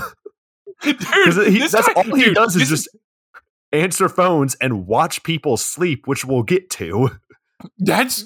[0.83, 2.89] Dude, he, that's guy- all he dude, does is just
[3.73, 7.11] answer phones and watch people sleep, which we'll get to.
[7.79, 8.25] That's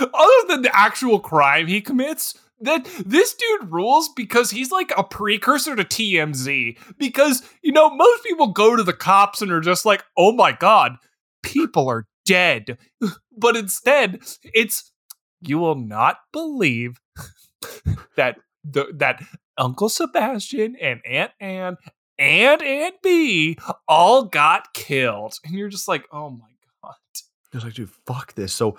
[0.00, 2.34] other than the actual crime he commits.
[2.58, 6.78] That this dude rules because he's like a precursor to TMZ.
[6.96, 10.52] Because you know most people go to the cops and are just like, "Oh my
[10.52, 10.96] god,
[11.42, 12.78] people are dead,"
[13.36, 14.90] but instead it's
[15.42, 16.98] you will not believe
[18.16, 19.22] that the, that
[19.58, 21.76] Uncle Sebastian and Aunt Anne
[22.18, 26.38] and Aunt B all got killed, and you're just like, "Oh my
[26.82, 26.94] god."
[27.52, 28.52] I was like, dude, fuck this.
[28.52, 28.76] So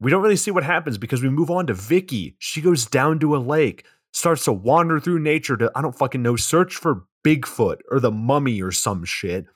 [0.00, 2.36] we don't really see what happens because we move on to Vicky.
[2.38, 6.22] She goes down to a lake, starts to wander through nature to, I don't fucking
[6.22, 9.46] know, search for Bigfoot or the mummy or some shit.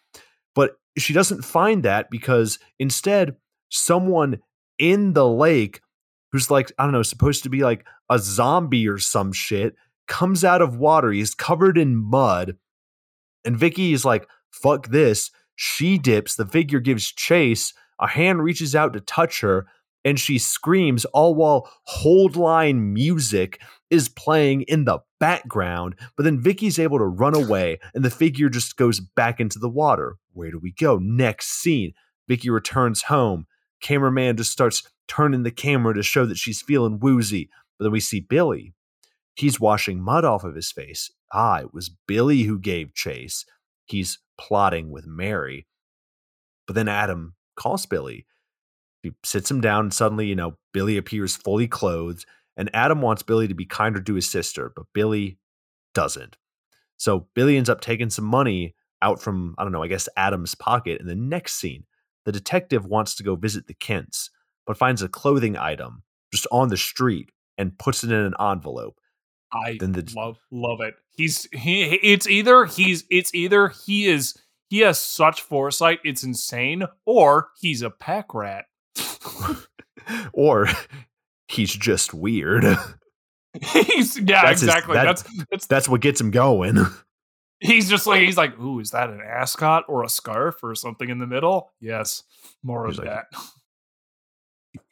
[0.54, 3.36] But she doesn't find that because instead,
[3.68, 4.40] someone
[4.78, 5.80] in the lake
[6.32, 9.74] who's like, I don't know, supposed to be like a zombie or some shit
[10.08, 11.12] comes out of water.
[11.12, 12.56] He's covered in mud.
[13.44, 15.30] And Vicky is like, fuck this.
[15.54, 16.34] She dips.
[16.34, 17.72] The figure gives chase.
[18.00, 19.66] A hand reaches out to touch her,
[20.04, 25.94] and she screams, all while hold line music is playing in the background.
[26.16, 29.68] But then Vicky's able to run away, and the figure just goes back into the
[29.68, 30.16] water.
[30.32, 30.98] Where do we go?
[30.98, 31.92] Next scene
[32.30, 33.46] Vicky returns home.
[33.82, 37.50] Cameraman just starts turning the camera to show that she's feeling woozy.
[37.76, 38.72] But then we see Billy.
[39.34, 41.10] He's washing mud off of his face.
[41.32, 43.44] Ah, it was Billy who gave chase.
[43.84, 45.66] He's plotting with Mary.
[46.68, 48.26] But then Adam calls Billy.
[49.02, 52.26] He sits him down, and suddenly, you know, Billy appears fully clothed.
[52.56, 55.38] And Adam wants Billy to be kinder to his sister, but Billy
[55.94, 56.36] doesn't.
[56.98, 60.54] So Billy ends up taking some money out from, I don't know, I guess Adam's
[60.54, 61.00] pocket.
[61.00, 61.84] In the next scene,
[62.26, 64.28] the detective wants to go visit the Kents,
[64.66, 68.98] but finds a clothing item just on the street and puts it in an envelope.
[69.52, 70.94] I Then the- love love it.
[71.16, 71.84] He's he.
[72.02, 74.34] It's either he's it's either he is
[74.68, 78.66] he has such foresight it's insane, or he's a pack rat.
[80.32, 80.66] Or
[81.48, 82.64] he's just weird.
[83.62, 84.94] he's yeah That's his- exactly.
[84.94, 86.78] that- that's that's That's what gets him going.
[87.60, 91.08] he's just like he's like ooh is that an ascot or a scarf or something
[91.08, 91.72] in the middle?
[91.80, 92.22] Yes,
[92.62, 93.40] more He's of like, that.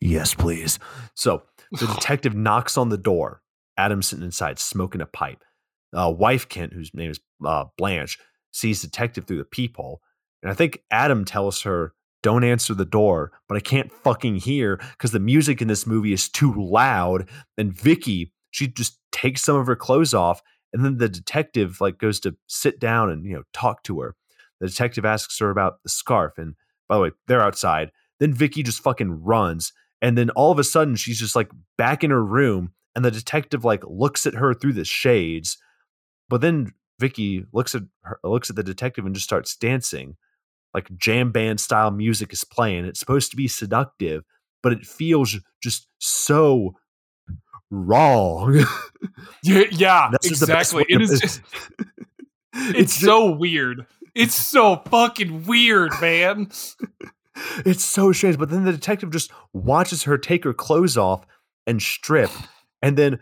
[0.00, 0.78] Yes, please.
[1.14, 1.42] So
[1.72, 3.42] the detective knocks on the door.
[3.76, 5.44] Adam's sitting inside smoking a pipe.
[5.96, 8.18] Uh, wife Kent, whose name is uh, Blanche,
[8.52, 10.00] sees detective through the peephole,
[10.42, 11.94] and I think Adam tells her,
[12.28, 16.12] "Don't answer the door." But I can't fucking hear because the music in this movie
[16.12, 17.28] is too loud.
[17.56, 20.42] And Vicky, she just takes some of her clothes off,
[20.74, 24.14] and then the detective like goes to sit down and you know talk to her.
[24.60, 26.54] The detective asks her about the scarf, and
[26.88, 27.92] by the way, they're outside.
[28.20, 29.72] Then Vicky just fucking runs.
[30.02, 33.10] And then all of a sudden she's just like back in her room and the
[33.10, 35.58] detective like looks at her through the shades.
[36.28, 40.16] But then Vicky looks at her, looks at the detective and just starts dancing.
[40.74, 42.84] Like jam band style music is playing.
[42.84, 44.24] It's supposed to be seductive,
[44.62, 46.74] but it feels just so
[47.70, 48.64] wrong.
[49.44, 50.94] Yeah, yeah That's just the best exactly.
[50.94, 51.40] It is just
[52.54, 53.86] it's it's ju- so weird.
[54.14, 56.50] It's so fucking weird, man.
[57.64, 58.36] It's so strange.
[58.36, 61.24] But then the detective just watches her take her clothes off
[61.68, 62.30] and strip.
[62.82, 63.20] And then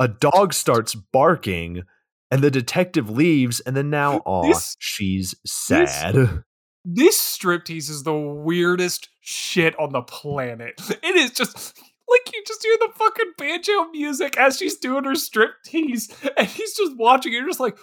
[0.00, 1.82] a dog starts barking.
[2.30, 3.60] And the detective leaves.
[3.60, 6.14] And then now, aw, This- she's sad.
[6.14, 6.30] This
[6.86, 10.80] striptease is the weirdest shit on the planet.
[11.02, 11.78] It is just
[12.08, 16.76] like you just hear the fucking banjo music as she's doing her striptease, and he's
[16.76, 17.32] just watching.
[17.32, 17.78] You're just like,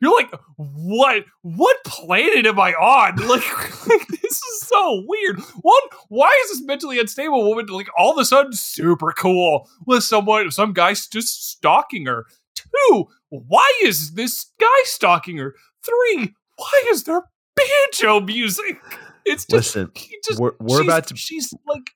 [0.00, 1.24] you're like, what?
[1.42, 3.16] What planet am I on?
[3.28, 5.40] Like, like this is so weird.
[5.62, 10.02] One, why is this mentally unstable woman like all of a sudden super cool with
[10.02, 12.26] someone, some guy just stalking her?
[12.54, 15.54] Two, why is this guy stalking her?
[15.84, 17.22] Three, why is there
[17.56, 18.80] banjo music?
[19.24, 19.92] It's just Listen,
[20.24, 21.16] just we're, we're about to.
[21.16, 21.90] she's like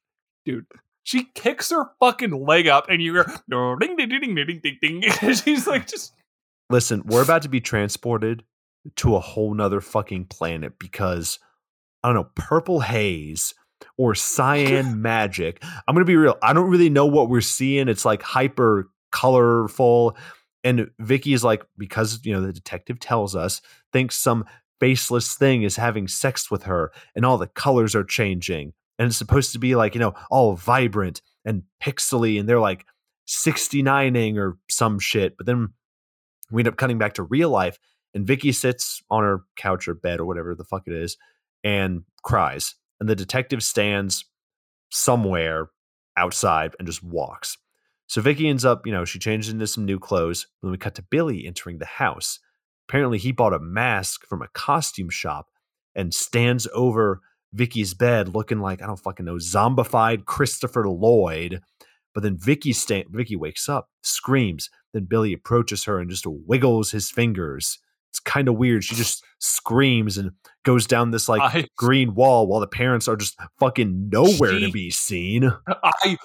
[0.44, 0.66] dude
[1.05, 3.24] she kicks her fucking leg up and you hear
[3.80, 5.02] ding ding ding ding ding ding ding
[5.34, 6.12] she's like just
[6.70, 8.42] Listen, we're about to be transported
[8.96, 11.38] to a whole nother fucking planet because
[12.02, 13.55] I don't know, purple haze
[13.96, 15.62] or cyan magic.
[15.62, 16.38] I'm gonna be real.
[16.42, 17.88] I don't really know what we're seeing.
[17.88, 20.16] It's like hyper colorful.
[20.62, 23.61] And Vicky is like, because you know, the detective tells us,
[23.92, 24.46] thinks some
[24.85, 28.74] faceless thing is having sex with her, and all the colors are changing.
[28.99, 32.85] And it's supposed to be like, you know, all vibrant and pixely, and they're like
[33.26, 35.39] 69ing or some shit.
[35.39, 35.70] But then
[36.51, 37.78] we end up cutting back to real life
[38.14, 41.16] and Vicky sits on her couch or bed or whatever the fuck it is
[41.62, 44.24] and cries and the detective stands
[44.91, 45.70] somewhere
[46.16, 47.59] outside and just walks
[48.07, 50.95] so Vicky ends up you know she changes into some new clothes then we cut
[50.95, 52.39] to Billy entering the house
[52.89, 55.49] apparently he bought a mask from a costume shop
[55.95, 57.20] and stands over
[57.53, 61.61] Vicky's bed looking like I don't fucking know zombified Christopher Lloyd.
[62.14, 64.70] But then Vicky sta- Vicky wakes up, screams.
[64.93, 67.78] Then Billy approaches her and just wiggles his fingers.
[68.11, 68.85] It's kind of weird.
[68.85, 70.30] She just screams and
[70.64, 74.70] goes down this like I- green wall while the parents are just fucking nowhere to
[74.70, 75.53] be seen.
[75.66, 76.16] I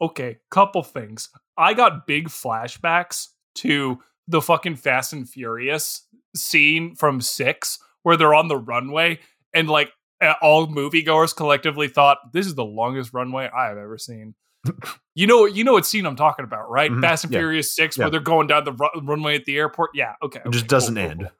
[0.00, 1.28] okay, couple things.
[1.56, 8.34] I got big flashbacks to the fucking Fast and Furious scene from six where they're
[8.34, 9.18] on the runway
[9.54, 9.90] and like
[10.42, 14.34] all moviegoers collectively thought this is the longest runway I have ever seen.
[15.14, 16.90] you know, you know what scene I'm talking about, right?
[16.90, 18.04] Mhm, Fast and yeah, Furious six, yeah.
[18.04, 19.90] where they're going down the ru- runway at the airport.
[19.94, 20.40] Yeah, okay.
[20.44, 21.20] It just doesn't cool, end.
[21.20, 21.30] cool.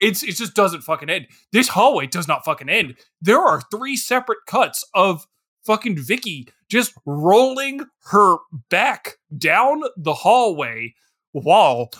[0.00, 1.26] It's it just doesn't fucking end.
[1.52, 2.96] This hallway does not fucking end.
[3.20, 5.26] There are three separate cuts of
[5.66, 7.80] fucking Vicky just rolling
[8.10, 8.36] her
[8.70, 10.94] back down the hallway
[11.32, 11.90] wall.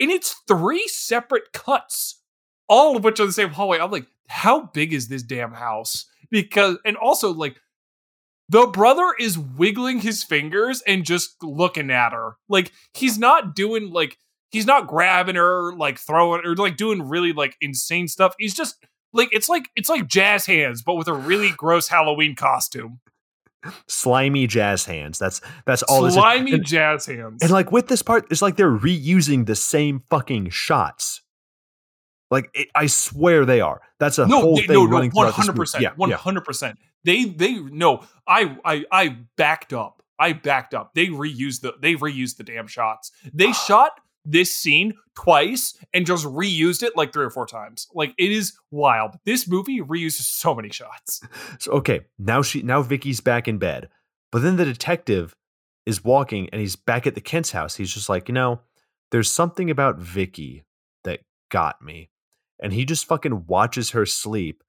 [0.00, 2.22] And it's three separate cuts,
[2.68, 3.78] all of which are the same hallway.
[3.78, 6.06] I'm like, how big is this damn house?
[6.30, 7.60] Because and also like
[8.48, 12.36] the brother is wiggling his fingers and just looking at her.
[12.48, 14.16] Like he's not doing like
[14.50, 18.34] he's not grabbing her, like throwing or like doing really like insane stuff.
[18.38, 18.76] He's just
[19.12, 23.00] like it's like it's like jazz hands, but with a really gross Halloween costume.
[23.86, 25.18] Slimy jazz hands.
[25.18, 26.10] That's that's all.
[26.10, 27.42] Slimy And- jazz hands.
[27.42, 31.22] And like with this part, it's like they're reusing the same fucking shots.
[32.30, 33.80] Like it, I swear they are.
[33.98, 35.58] That's a no, whole they, thing no, no, running one throughout this hundred movie.
[35.62, 36.16] percent, Yeah, yeah.
[36.16, 36.78] hundred percent.
[37.04, 40.02] They, they, no, I, I, I backed up.
[40.18, 40.92] I backed up.
[40.94, 43.10] They reused the, they reused the damn shots.
[43.32, 43.92] They shot
[44.24, 47.88] this scene twice and just reused it like three or four times.
[47.94, 49.16] Like it is wild.
[49.24, 51.22] This movie reuses so many shots.
[51.58, 53.88] So okay, now she now Vicky's back in bed.
[54.32, 55.34] But then the detective
[55.86, 57.76] is walking and he's back at the Kent's house.
[57.76, 58.60] He's just like, you know,
[59.10, 60.64] there's something about Vicky
[61.04, 62.10] that got me.
[62.62, 64.62] And he just fucking watches her sleep.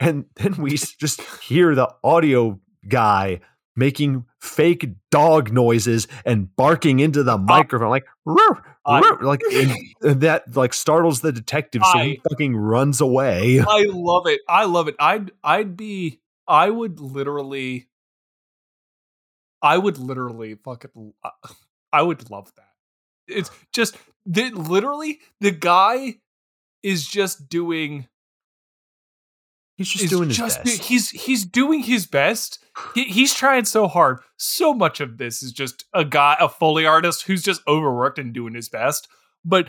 [0.00, 3.40] And then we just hear the audio guy
[3.76, 8.36] making fake dog noises and barking into the microphone like "Roo,
[8.84, 13.60] I- roo," like and, that like startles the detective so he fucking runs away.
[13.68, 14.40] I love it.
[14.48, 14.96] I love it.
[14.98, 17.88] I'd, I'd be, I would literally,
[19.62, 21.12] I would literally fucking,
[21.92, 22.62] I would love that.
[23.28, 23.96] It's just
[24.26, 26.16] that literally the guy
[26.82, 28.06] is just doing
[29.76, 30.84] He's just doing his just best.
[30.84, 32.64] he's he's doing his best.
[32.94, 34.20] He, he's trying so hard.
[34.38, 38.32] So much of this is just a guy, a foley artist who's just overworked and
[38.32, 39.06] doing his best.
[39.44, 39.68] But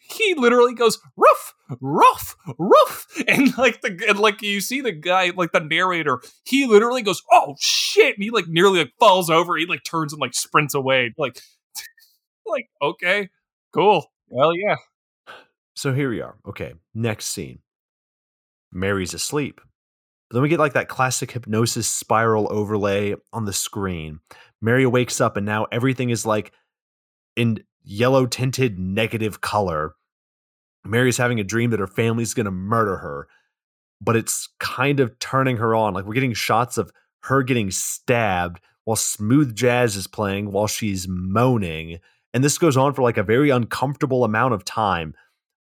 [0.00, 5.32] he literally goes rough, rough, rough, and like the and like you see the guy,
[5.36, 9.56] like the narrator, he literally goes, "Oh shit!" and he like nearly like falls over.
[9.56, 11.14] He like turns and like sprints away.
[11.18, 11.40] Like,
[12.46, 13.28] like okay,
[13.74, 14.06] cool.
[14.28, 14.76] Well, yeah.
[15.74, 16.36] So here we are.
[16.46, 17.58] Okay, next scene.
[18.72, 19.60] Mary's asleep.
[20.28, 24.20] But then we get like that classic hypnosis spiral overlay on the screen.
[24.60, 26.52] Mary wakes up and now everything is like
[27.36, 29.94] in yellow tinted negative color.
[30.84, 33.28] Mary's having a dream that her family's going to murder her,
[34.00, 35.94] but it's kind of turning her on.
[35.94, 36.90] Like we're getting shots of
[37.24, 41.98] her getting stabbed while smooth jazz is playing while she's moaning.
[42.34, 45.14] And this goes on for like a very uncomfortable amount of time.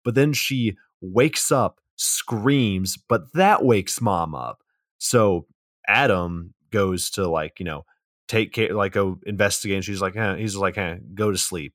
[0.03, 4.63] But then she wakes up, screams, but that wakes mom up.
[4.99, 5.45] So
[5.87, 7.85] Adam goes to like, you know,
[8.27, 9.75] take care, like go investigate.
[9.75, 10.77] And she's like, eh, he's like,
[11.13, 11.73] go to sleep.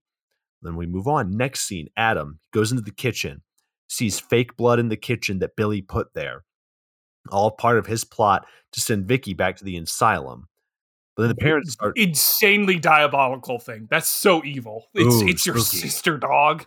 [0.62, 1.36] Then we move on.
[1.36, 3.42] Next scene Adam goes into the kitchen,
[3.88, 6.44] sees fake blood in the kitchen that Billy put there.
[7.30, 10.48] All part of his plot to send Vicky back to the asylum.
[11.16, 13.86] But the parents start insanely diabolical thing.
[13.90, 14.86] That's so evil.
[14.94, 15.88] It's Ooh, it's your spooky.
[15.88, 16.64] sister dog.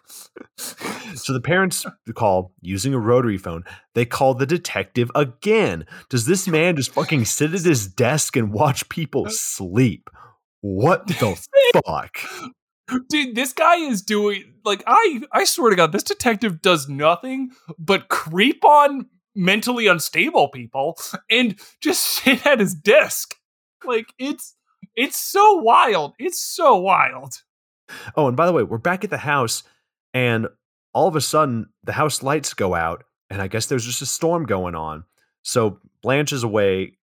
[1.16, 3.64] So the parents call using a rotary phone.
[3.96, 5.86] They call the detective again.
[6.10, 10.10] Does this man just fucking sit at his desk and watch people uh sleep?
[10.62, 11.36] What the
[11.86, 12.18] fuck?
[13.10, 17.50] Dude, this guy is doing like I I swear to God, this detective does nothing
[17.80, 20.98] but creep on mentally unstable people
[21.32, 23.36] and just sit at his desk.
[23.88, 24.56] Like it's
[24.96, 26.14] it's so wild.
[26.20, 27.34] It's so wild.
[28.16, 29.64] Oh, and by the way, we're back at the house,
[30.14, 30.48] and
[30.94, 34.06] all of a sudden the house lights go out, and I guess there's just a
[34.06, 35.04] storm going on.
[35.44, 36.98] So Blanche is away.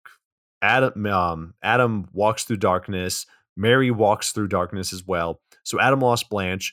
[0.63, 3.27] Adam um, Adam walks through darkness.
[3.57, 5.41] Mary walks through darkness as well.
[5.65, 6.73] So Adam lost Blanche,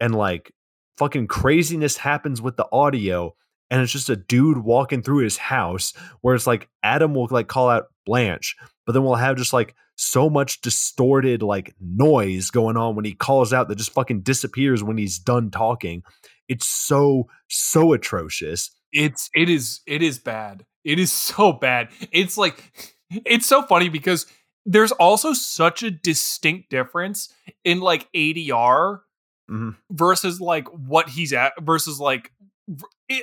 [0.00, 0.52] and like
[0.96, 3.34] fucking craziness happens with the audio,
[3.72, 7.48] and it's just a dude walking through his house where it's like Adam will like
[7.48, 8.54] call out Blanche,
[8.84, 13.14] but then we'll have just like so much distorted like noise going on when he
[13.14, 16.02] calls out that just fucking disappears when he's done talking.
[16.48, 18.70] It's so so atrocious.
[18.92, 20.66] It's it is it is bad.
[20.84, 21.88] It is so bad.
[22.10, 22.92] It's like
[23.24, 24.26] it's so funny because
[24.66, 27.32] there's also such a distinct difference
[27.64, 28.98] in like ADR
[29.50, 29.70] mm-hmm.
[29.90, 32.32] versus like what he's at versus like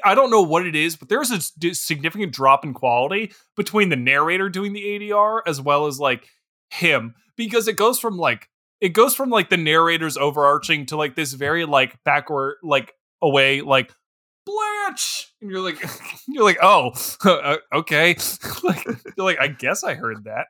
[0.03, 1.41] I don't know what it is, but there's a
[1.73, 6.27] significant drop in quality between the narrator doing the ADR as well as like
[6.69, 8.49] him because it goes from like
[8.81, 13.61] it goes from like the narrator's overarching to like this very like backward like away
[13.61, 13.93] like
[14.45, 15.77] Blanche, and you're like
[16.27, 16.91] you're like oh
[17.73, 18.15] okay
[18.63, 20.47] like you're like I guess I heard that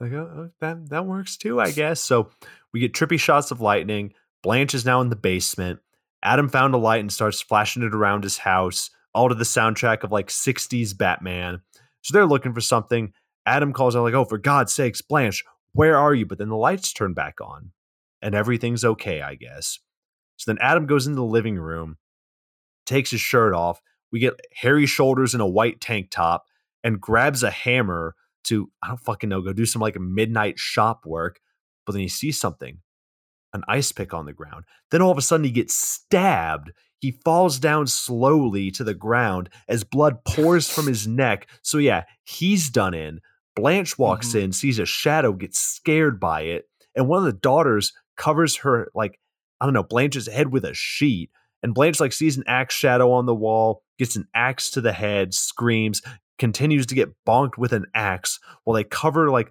[0.00, 2.30] like oh, oh, that that works too I guess so
[2.72, 4.12] we get trippy shots of lightning.
[4.42, 5.80] Blanche is now in the basement.
[6.22, 10.02] Adam found a light and starts flashing it around his house, all to the soundtrack
[10.02, 11.60] of like 60s Batman.
[12.02, 13.12] So they're looking for something.
[13.46, 16.26] Adam calls out, like, oh, for God's sakes, Blanche, where are you?
[16.26, 17.70] But then the lights turn back on
[18.22, 19.78] and everything's okay, I guess.
[20.36, 21.96] So then Adam goes into the living room,
[22.86, 23.80] takes his shirt off.
[24.10, 26.46] We get hairy shoulders in a white tank top
[26.82, 28.14] and grabs a hammer
[28.44, 31.40] to, I don't fucking know, go do some like midnight shop work.
[31.84, 32.78] But then he sees something
[33.56, 34.64] an ice pick on the ground.
[34.90, 36.72] Then all of a sudden he gets stabbed.
[37.00, 41.48] He falls down slowly to the ground as blood pours from his neck.
[41.62, 43.20] So yeah, he's done in.
[43.54, 44.38] Blanche walks mm-hmm.
[44.38, 48.88] in, sees a shadow, gets scared by it, and one of the daughters covers her
[48.94, 49.18] like
[49.60, 51.30] I don't know Blanche's head with a sheet.
[51.62, 54.92] And Blanche like sees an axe shadow on the wall, gets an axe to the
[54.92, 56.02] head, screams,
[56.38, 59.50] continues to get bonked with an axe while they cover like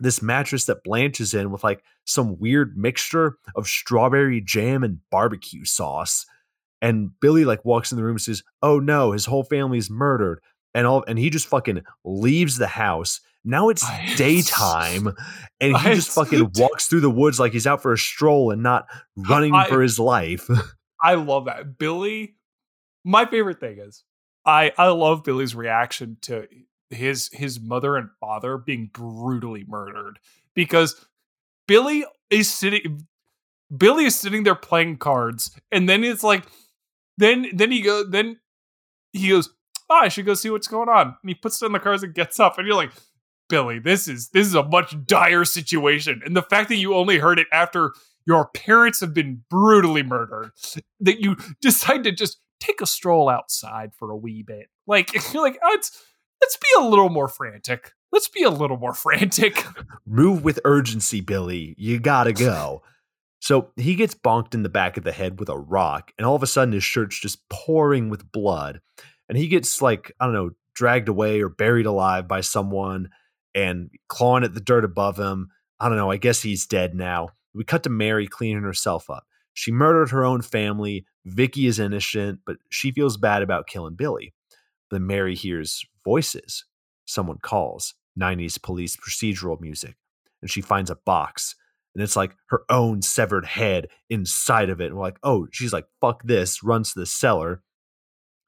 [0.00, 4.98] this mattress that Blanche is in with like some weird mixture of strawberry jam and
[5.10, 6.26] barbecue sauce.
[6.82, 10.40] And Billy like walks in the room and says, "Oh no, his whole family's murdered."
[10.74, 13.20] And all and he just fucking leaves the house.
[13.44, 15.08] Now it's I, daytime
[15.60, 18.50] and he I, just fucking walks through the woods like he's out for a stroll
[18.50, 18.86] and not
[19.16, 20.48] running I, for his life.
[21.02, 21.78] I love that.
[21.78, 22.36] Billy
[23.04, 24.04] my favorite thing is
[24.44, 26.46] I I love Billy's reaction to
[26.90, 30.18] his his mother and father being brutally murdered
[30.54, 31.06] because
[31.66, 33.06] Billy is sitting
[33.74, 36.44] Billy is sitting there playing cards and then it's like
[37.16, 38.38] then then he go then
[39.12, 39.50] he goes
[39.90, 41.08] oh, I should go see what's going on.
[41.08, 42.92] And he puts down the cards and gets up and you're like
[43.48, 46.22] Billy this is this is a much dire situation.
[46.24, 47.92] And the fact that you only heard it after
[48.26, 50.52] your parents have been brutally murdered
[51.00, 54.68] that you decide to just take a stroll outside for a wee bit.
[54.86, 56.00] Like you're like oh, it's
[56.40, 57.92] let's be a little more frantic.
[58.12, 59.64] Let's be a little more frantic.
[60.06, 61.74] Move with urgency, Billy.
[61.78, 62.82] You gotta go.
[63.40, 66.36] So he gets bonked in the back of the head with a rock, and all
[66.36, 68.80] of a sudden his shirt's just pouring with blood.
[69.28, 73.10] And he gets like, I don't know, dragged away or buried alive by someone
[73.54, 75.48] and clawing at the dirt above him.
[75.78, 77.30] I don't know, I guess he's dead now.
[77.54, 79.24] We cut to Mary cleaning herself up.
[79.54, 81.06] She murdered her own family.
[81.24, 84.34] Vicky is innocent, but she feels bad about killing Billy.
[84.90, 86.64] Then Mary hears voices.
[87.06, 89.96] Someone calls 90s police procedural music,
[90.42, 91.54] and she finds a box.
[91.94, 94.86] And it's like her own severed head inside of it.
[94.86, 97.62] And we're like, oh, she's like, fuck this, runs to the cellar.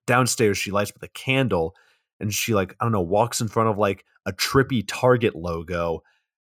[0.07, 1.74] Downstairs, she lights with a candle
[2.20, 6.03] and she, like, I don't know, walks in front of like a trippy Target logo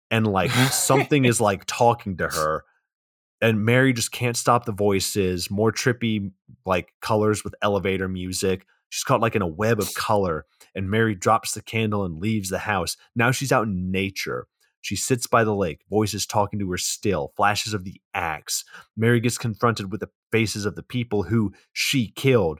[0.09, 2.63] and like something is like talking to her
[3.41, 6.31] and Mary just can't stop the voices, more trippy
[6.65, 8.65] like colors with elevator music.
[8.89, 12.49] She's caught like in a web of color, and Mary drops the candle and leaves
[12.49, 12.95] the house.
[13.15, 14.47] Now she's out in nature.
[14.81, 18.63] She sits by the lake, voices talking to her still, flashes of the axe.
[18.95, 22.59] Mary gets confronted with the faces of the people who she killed.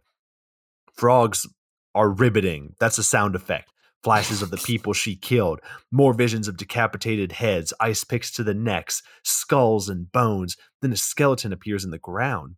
[0.93, 1.47] Frogs
[1.95, 2.75] are riveting.
[2.79, 3.71] That's a sound effect.
[4.03, 5.59] Flashes of the people she killed,
[5.91, 10.55] more visions of decapitated heads, ice picks to the necks, skulls and bones.
[10.81, 12.55] Then a skeleton appears in the ground.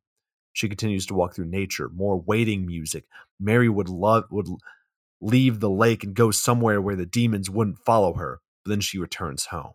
[0.60, 3.06] She continues to walk through nature, more waiting music.
[3.40, 4.50] Mary would love would
[5.22, 9.00] leave the lake and go somewhere where the demons wouldn't follow her, but then she
[9.00, 9.72] returns home.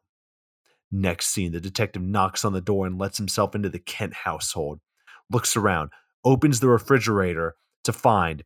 [0.93, 4.81] Next scene, the detective knocks on the door and lets himself into the Kent household,
[5.31, 5.89] looks around,
[6.23, 7.55] opens the refrigerator
[7.85, 8.45] to find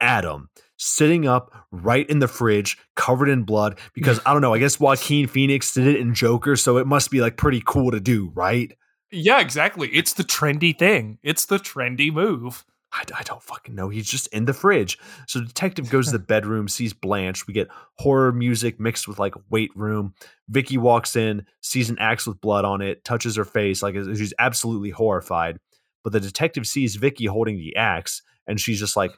[0.00, 3.80] Adam sitting up right in the fridge, covered in blood.
[3.94, 7.10] Because I don't know, I guess Joaquin Phoenix did it in Joker, so it must
[7.10, 8.72] be like pretty cool to do, right?
[9.12, 9.90] Yeah, exactly.
[9.90, 11.18] It's the trendy thing.
[11.22, 12.64] It's the trendy move.
[12.92, 13.88] I, I, don't fucking know.
[13.90, 14.98] He's just in the fridge.
[15.26, 17.46] So detective goes to the bedroom, sees Blanche.
[17.46, 17.68] We get
[17.98, 20.14] horror music mixed with like weight room.
[20.48, 24.34] Vicky walks in, sees an axe with blood on it, touches her face like she's
[24.38, 25.58] absolutely horrified.
[26.04, 29.12] But the detective sees Vicky holding the axe, and she's just like,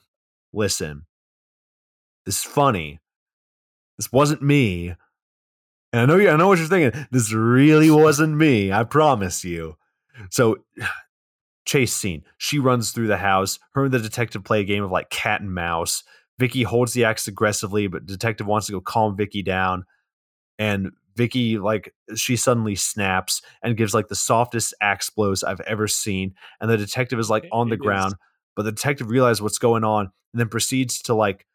[0.52, 1.06] "Listen,
[2.26, 3.00] this is funny.
[3.96, 4.94] This wasn't me."
[5.92, 7.06] And I know you, I know what you're thinking.
[7.10, 8.70] This really wasn't me.
[8.70, 9.76] I promise you.
[10.30, 10.58] So
[11.66, 12.22] chase scene.
[12.38, 13.58] She runs through the house.
[13.72, 16.02] Her and the detective play a game of like cat and mouse.
[16.38, 19.84] Vicky holds the axe aggressively, but detective wants to go calm Vicky down.
[20.58, 25.86] And Vicky, like, she suddenly snaps and gives like the softest axe blows I've ever
[25.86, 26.34] seen.
[26.60, 27.86] And the detective is like on the It is.
[27.86, 28.14] ground,
[28.56, 31.46] but the detective realizes what's going on and then proceeds to like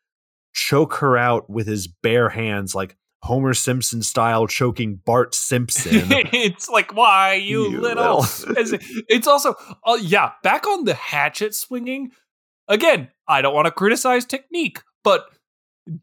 [0.54, 5.92] choke her out with his bare hands, like Homer Simpson style, choking Bart Simpson.
[6.10, 8.26] it's like why you, You little.
[8.48, 8.80] little.
[9.10, 9.56] It's also
[9.86, 10.32] uh, yeah.
[10.44, 12.12] Back on the hatchet swinging
[12.68, 13.10] again.
[13.28, 15.26] I don't want to criticize technique, but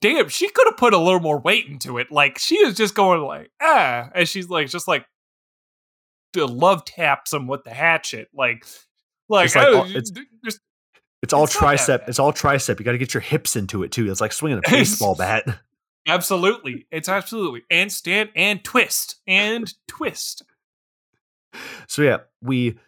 [0.01, 2.13] damn, she could have put a little more weight into it.
[2.13, 5.07] Like she is just going like ah, and she's like just like
[6.35, 8.67] to love taps him with the hatchet, like
[9.29, 10.59] like, It's like, oh, uh, it's-
[11.23, 12.09] It's all It's tricep.
[12.09, 12.79] It's all tricep.
[12.79, 14.09] You got to get your hips into it too.
[14.11, 15.45] It's like swinging a baseball bat.
[16.07, 20.43] Absolutely, it's absolutely and stand and twist and twist.
[21.87, 22.79] So yeah, we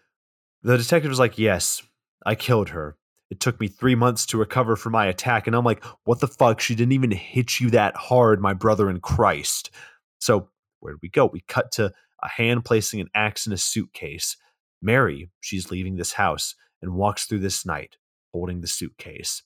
[0.62, 1.82] the detective was like, "Yes,
[2.26, 2.96] I killed her.
[3.30, 6.28] It took me 3 months to recover from my attack." And I'm like, "What the
[6.28, 6.60] fuck?
[6.60, 9.70] She didn't even hit you that hard, my brother in Christ."
[10.18, 10.50] So,
[10.80, 11.26] where did we go?
[11.26, 11.92] We cut to
[12.22, 14.36] a hand placing an axe in a suitcase.
[14.82, 17.96] Mary, she's leaving this house and walks through this night
[18.32, 19.42] holding the suitcase.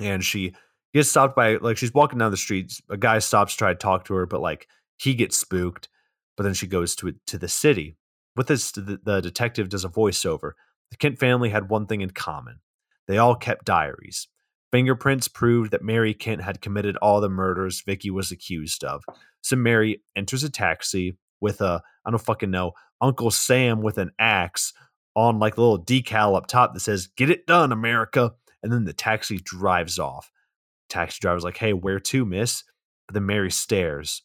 [0.00, 0.54] And she
[0.94, 2.80] gets stopped by like she's walking down the street.
[2.90, 5.88] A guy stops to try to talk to her, but like he gets spooked.
[6.36, 7.96] But then she goes to to the city.
[8.34, 10.52] With this, the, the detective does a voiceover.
[10.90, 12.60] The Kent family had one thing in common:
[13.06, 14.28] they all kept diaries.
[14.72, 19.04] Fingerprints proved that Mary Kent had committed all the murders Vicky was accused of.
[19.42, 24.12] So Mary enters a taxi with a I don't fucking know Uncle Sam with an
[24.18, 24.72] axe
[25.14, 28.32] on like a little decal up top that says "Get it done, America."
[28.62, 30.31] And then the taxi drives off.
[30.92, 32.64] Taxi driver's like, "Hey, where to, miss?"
[33.06, 34.22] But then Mary stares,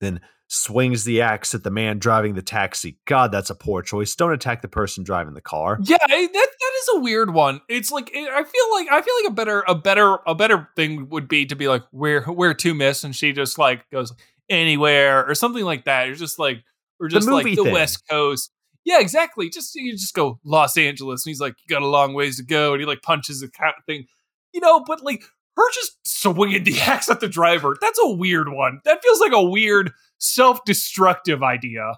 [0.00, 2.98] then swings the axe at the man driving the taxi.
[3.06, 4.14] God, that's a poor choice.
[4.14, 5.78] Don't attack the person driving the car.
[5.82, 7.60] Yeah, that that is a weird one.
[7.68, 10.68] It's like it, I feel like I feel like a better a better a better
[10.76, 14.12] thing would be to be like where where to miss, and she just like goes
[14.48, 16.08] anywhere or something like that.
[16.08, 16.62] Or just like
[17.00, 17.72] or just like movie the thing.
[17.72, 18.50] West Coast.
[18.84, 19.48] Yeah, exactly.
[19.48, 22.44] Just you just go Los Angeles, and he's like, you got a long ways to
[22.44, 24.06] go, and he like punches the cat thing,
[24.52, 24.84] you know.
[24.86, 25.24] But like
[25.56, 28.80] her just swinging the axe at the driver, that's a weird one.
[28.84, 31.94] That feels like a weird self destructive idea.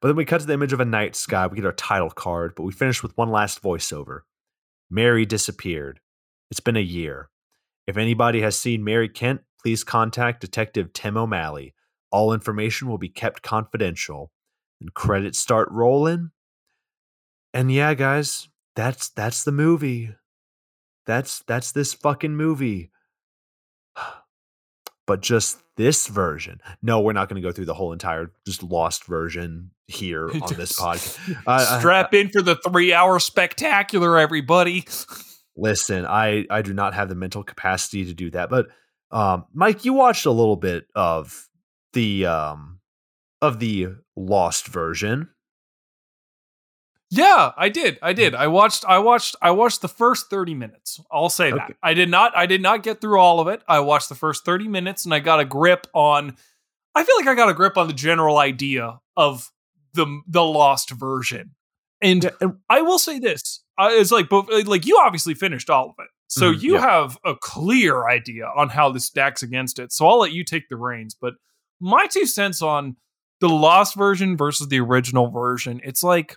[0.00, 1.46] But then we cut to the image of a night sky.
[1.46, 4.20] We get our title card, but we finish with one last voiceover.
[4.90, 6.00] Mary disappeared.
[6.50, 7.28] It's been a year.
[7.86, 11.74] If anybody has seen Mary Kent, please contact Detective Tim O'Malley.
[12.10, 14.32] All information will be kept confidential.
[14.80, 16.30] And credits start rolling.
[17.52, 20.14] And yeah, guys, that's that's the movie.
[21.10, 22.90] That's that's this fucking movie.
[25.06, 26.60] But just this version.
[26.82, 30.54] No, we're not going to go through the whole entire just lost version here on
[30.54, 31.18] this podcast.
[31.48, 34.86] I- Strap in for the three hour spectacular, everybody.
[35.56, 38.68] listen i i do not have the mental capacity to do that but
[39.10, 41.48] um mike you watched a little bit of
[41.92, 42.78] the um
[43.42, 45.28] of the lost version
[47.10, 47.98] Yeah, I did.
[48.02, 48.34] I did.
[48.36, 51.00] I watched I watched I watched the first 30 minutes.
[51.10, 51.64] I'll say that.
[51.64, 51.74] Okay.
[51.82, 53.62] I did not I did not get through all of it.
[53.66, 56.36] I watched the first 30 minutes and I got a grip on
[56.94, 59.50] I feel like I got a grip on the general idea of
[59.94, 61.50] the the lost version.
[62.00, 62.30] And
[62.70, 63.62] I will say this.
[63.76, 66.08] Uh, it's like but like you obviously finished all of it.
[66.28, 66.80] So Mhm, you yeah.
[66.80, 69.90] have a clear idea on how this stacks against it.
[69.92, 71.34] So I'll let you take the reins, but
[71.80, 72.96] my two cents on
[73.40, 76.36] the lost version versus the original version, it's like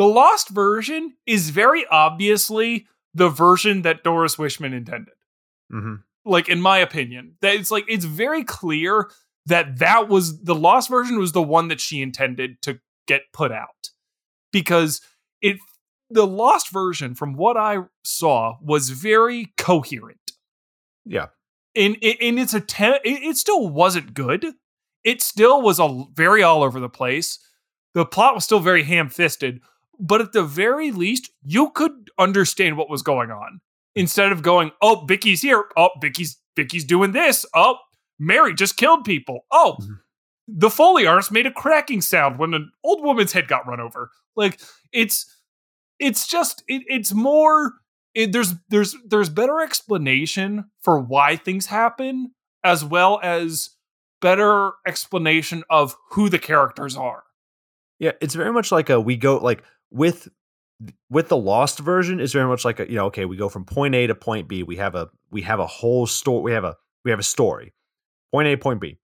[0.00, 5.12] the lost version is very obviously the version that Doris Wishman intended.
[5.70, 6.04] mhm.
[6.24, 9.10] Like in my opinion, that it's like it's very clear
[9.44, 13.52] that that was the lost version was the one that she intended to get put
[13.52, 13.90] out.
[14.52, 15.02] Because
[15.42, 15.58] it
[16.08, 20.32] the lost version from what I saw was very coherent.
[21.04, 21.26] Yeah.
[21.74, 24.46] In in, in its attempt it, it still wasn't good.
[25.04, 27.38] It still was a very all over the place.
[27.92, 29.60] The plot was still very ham-fisted
[30.00, 33.60] but at the very least you could understand what was going on.
[33.94, 35.64] Instead of going oh vicky's here.
[35.76, 37.44] Oh vicky's vicky's doing this.
[37.54, 37.76] Oh
[38.18, 39.40] mary just killed people.
[39.50, 39.98] Oh Mhm.
[40.48, 44.10] the foley artist made a cracking sound when an old woman's head got run over.
[44.36, 44.60] Like
[44.92, 45.26] it's
[45.98, 47.74] it's just it, it's more
[48.14, 52.32] it, there's there's there's better explanation for why things happen
[52.64, 53.70] as well as
[54.20, 57.22] better explanation of who the characters are.
[57.98, 60.28] Yeah it's very much like a we go like with
[61.10, 63.64] with the lost version is very much like a you know okay we go from
[63.64, 66.64] point a to point b we have a we have a whole story we have
[66.64, 67.74] a we have a story
[68.32, 68.98] point a point b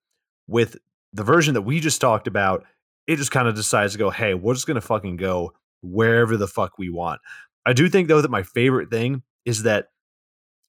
[0.46, 0.76] with
[1.12, 2.64] the version that we just talked about
[3.06, 5.52] it just kind of decides to go, hey, we're just gonna fucking go
[5.82, 7.20] wherever the fuck we want.
[7.64, 9.88] I do think though that my favorite thing is that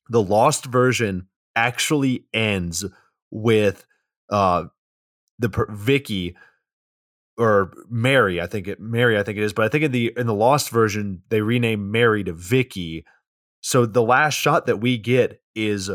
[0.09, 2.85] the lost version actually ends
[3.31, 3.85] with
[4.29, 4.65] uh
[5.39, 6.35] the per- Vicky
[7.37, 10.13] or Mary, I think it Mary, I think it is, but I think in the
[10.17, 13.05] in the lost version they rename Mary to Vicky.
[13.61, 15.91] So the last shot that we get is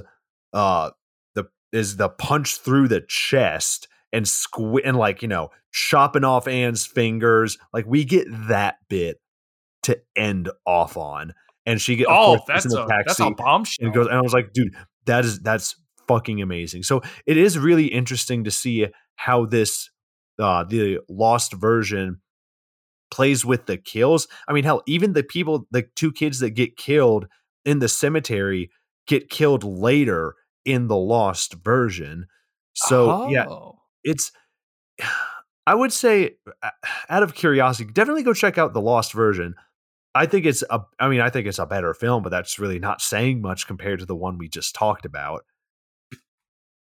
[0.52, 0.90] uh
[1.34, 6.46] the is the punch through the chest and squ- and like you know chopping off
[6.46, 7.58] Anne's fingers.
[7.72, 9.20] Like we get that bit
[9.84, 11.34] to end off on,
[11.66, 13.86] and she get oh that's in the a that's a bombshell.
[13.86, 14.74] And goes and I was like, dude,
[15.06, 15.74] that is that's
[16.06, 16.82] fucking amazing.
[16.82, 18.86] So it is really interesting to see
[19.16, 19.90] how this
[20.38, 22.20] uh the lost version
[23.10, 24.26] plays with the kills.
[24.48, 27.26] I mean, hell, even the people, the two kids that get killed
[27.64, 28.70] in the cemetery
[29.06, 30.34] get killed later
[30.64, 32.26] in the lost version.
[32.74, 33.28] So oh.
[33.28, 33.46] yeah,
[34.04, 34.32] it's
[35.66, 36.36] I would say
[37.08, 39.54] out of curiosity, definitely go check out the lost version.
[40.14, 42.78] I think it's a I mean, I think it's a better film, but that's really
[42.78, 45.44] not saying much compared to the one we just talked about.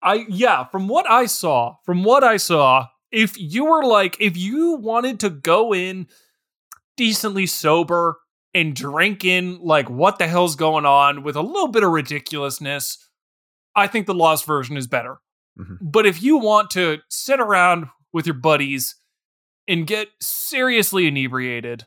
[0.02, 4.36] I yeah, from what I saw, from what I saw, if you were like if
[4.36, 6.06] you wanted to go in
[6.96, 8.18] decently sober
[8.54, 13.08] and drink in like what the hell's going on with a little bit of ridiculousness,
[13.74, 15.18] I think the lost version is better.
[15.58, 15.76] Mm-hmm.
[15.80, 18.96] But if you want to sit around with your buddies
[19.68, 21.86] and get seriously inebriated,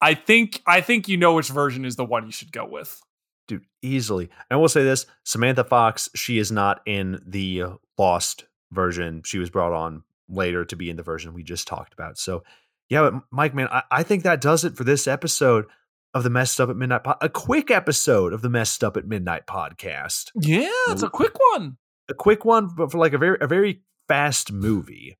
[0.00, 3.00] I think I think you know which version is the one you should go with.
[3.46, 4.30] Dude, easily.
[4.50, 7.64] And we'll say this, Samantha Fox, she is not in the
[7.98, 9.22] Lost version.
[9.24, 12.18] She was brought on later to be in the version we just talked about.
[12.18, 12.42] So,
[12.88, 15.66] yeah, but Mike, man, I, I think that does it for this episode
[16.12, 19.06] of the Messed Up at Midnight, po- a quick episode of the Messed Up at
[19.06, 20.30] Midnight podcast.
[20.34, 21.76] Yeah, it's a quick one.
[22.08, 25.18] A quick one, but for like a very a very fast movie.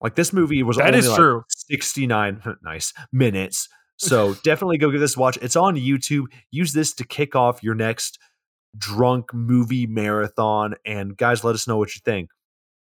[0.00, 1.44] Like this movie was that is like true.
[1.48, 3.68] Sixty nine nice minutes.
[3.98, 5.38] So definitely go give this a watch.
[5.40, 6.24] It's on YouTube.
[6.50, 8.18] Use this to kick off your next
[8.76, 10.74] drunk movie marathon.
[10.84, 12.30] And guys, let us know what you think.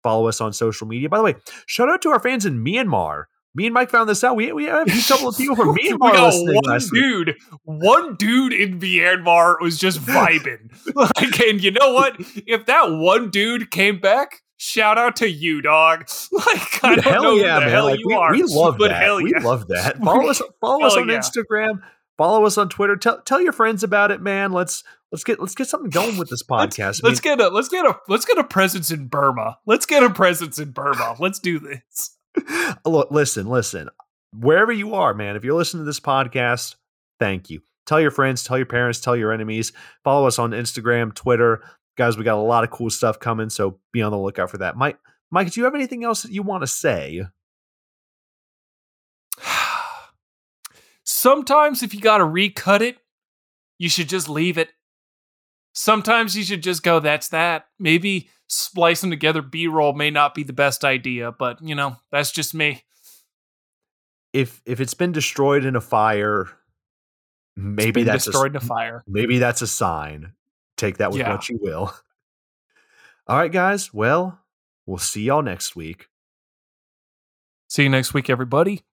[0.03, 1.09] Follow us on social media.
[1.09, 1.35] By the way,
[1.65, 4.35] shout out to our fans in Myanmar me and Mike found this out.
[4.35, 6.61] We we have a couple of people from Myanmar listening.
[6.63, 7.37] One dude, week.
[7.63, 10.71] one dude in Myanmar was just vibing.
[10.95, 12.15] like, and you know what?
[12.47, 16.07] If that one dude came back, shout out to you, dog.
[16.31, 17.83] Like, I don't hell know yeah, man.
[17.83, 18.91] Like, we, are, we, love that.
[18.91, 19.15] Yeah.
[19.17, 19.97] We love that.
[19.97, 20.41] Follow us.
[20.61, 21.17] Follow us on yeah.
[21.17, 21.81] Instagram.
[22.19, 22.97] Follow us on Twitter.
[22.97, 24.51] Tell tell your friends about it, man.
[24.51, 27.01] Let's let's get let's get something going with this podcast.
[27.01, 29.57] let's, let's get a let's get a let's get a presence in Burma.
[29.65, 31.15] Let's get a presence in Burma.
[31.17, 32.17] Let's do this.
[32.85, 33.87] Look, listen, listen.
[34.37, 36.75] Wherever you are, man, if you're listening to this podcast,
[37.21, 37.61] thank you.
[37.85, 39.71] Tell your friends, tell your parents, tell your enemies.
[40.03, 41.63] Follow us on Instagram, Twitter.
[41.97, 44.57] Guys, we got a lot of cool stuff coming, so be on the lookout for
[44.57, 44.75] that.
[44.75, 44.97] Mike,
[45.31, 47.23] Mike, do you have anything else that you want to say?
[51.11, 52.97] Sometimes if you got to recut it,
[53.79, 54.69] you should just leave it.
[55.73, 57.65] Sometimes you should just go, that's that.
[57.79, 62.31] Maybe splicing together B roll may not be the best idea, but you know, that's
[62.31, 62.83] just me.
[64.33, 66.47] If if it's been destroyed in a fire,
[67.55, 69.03] maybe that's destroyed a, in a fire.
[69.07, 70.33] Maybe that's a sign.
[70.77, 71.31] Take that with yeah.
[71.31, 71.91] what you will.
[73.27, 73.91] All right, guys.
[73.91, 74.39] Well,
[74.85, 76.07] we'll see y'all next week.
[77.67, 78.83] See you next week, everybody.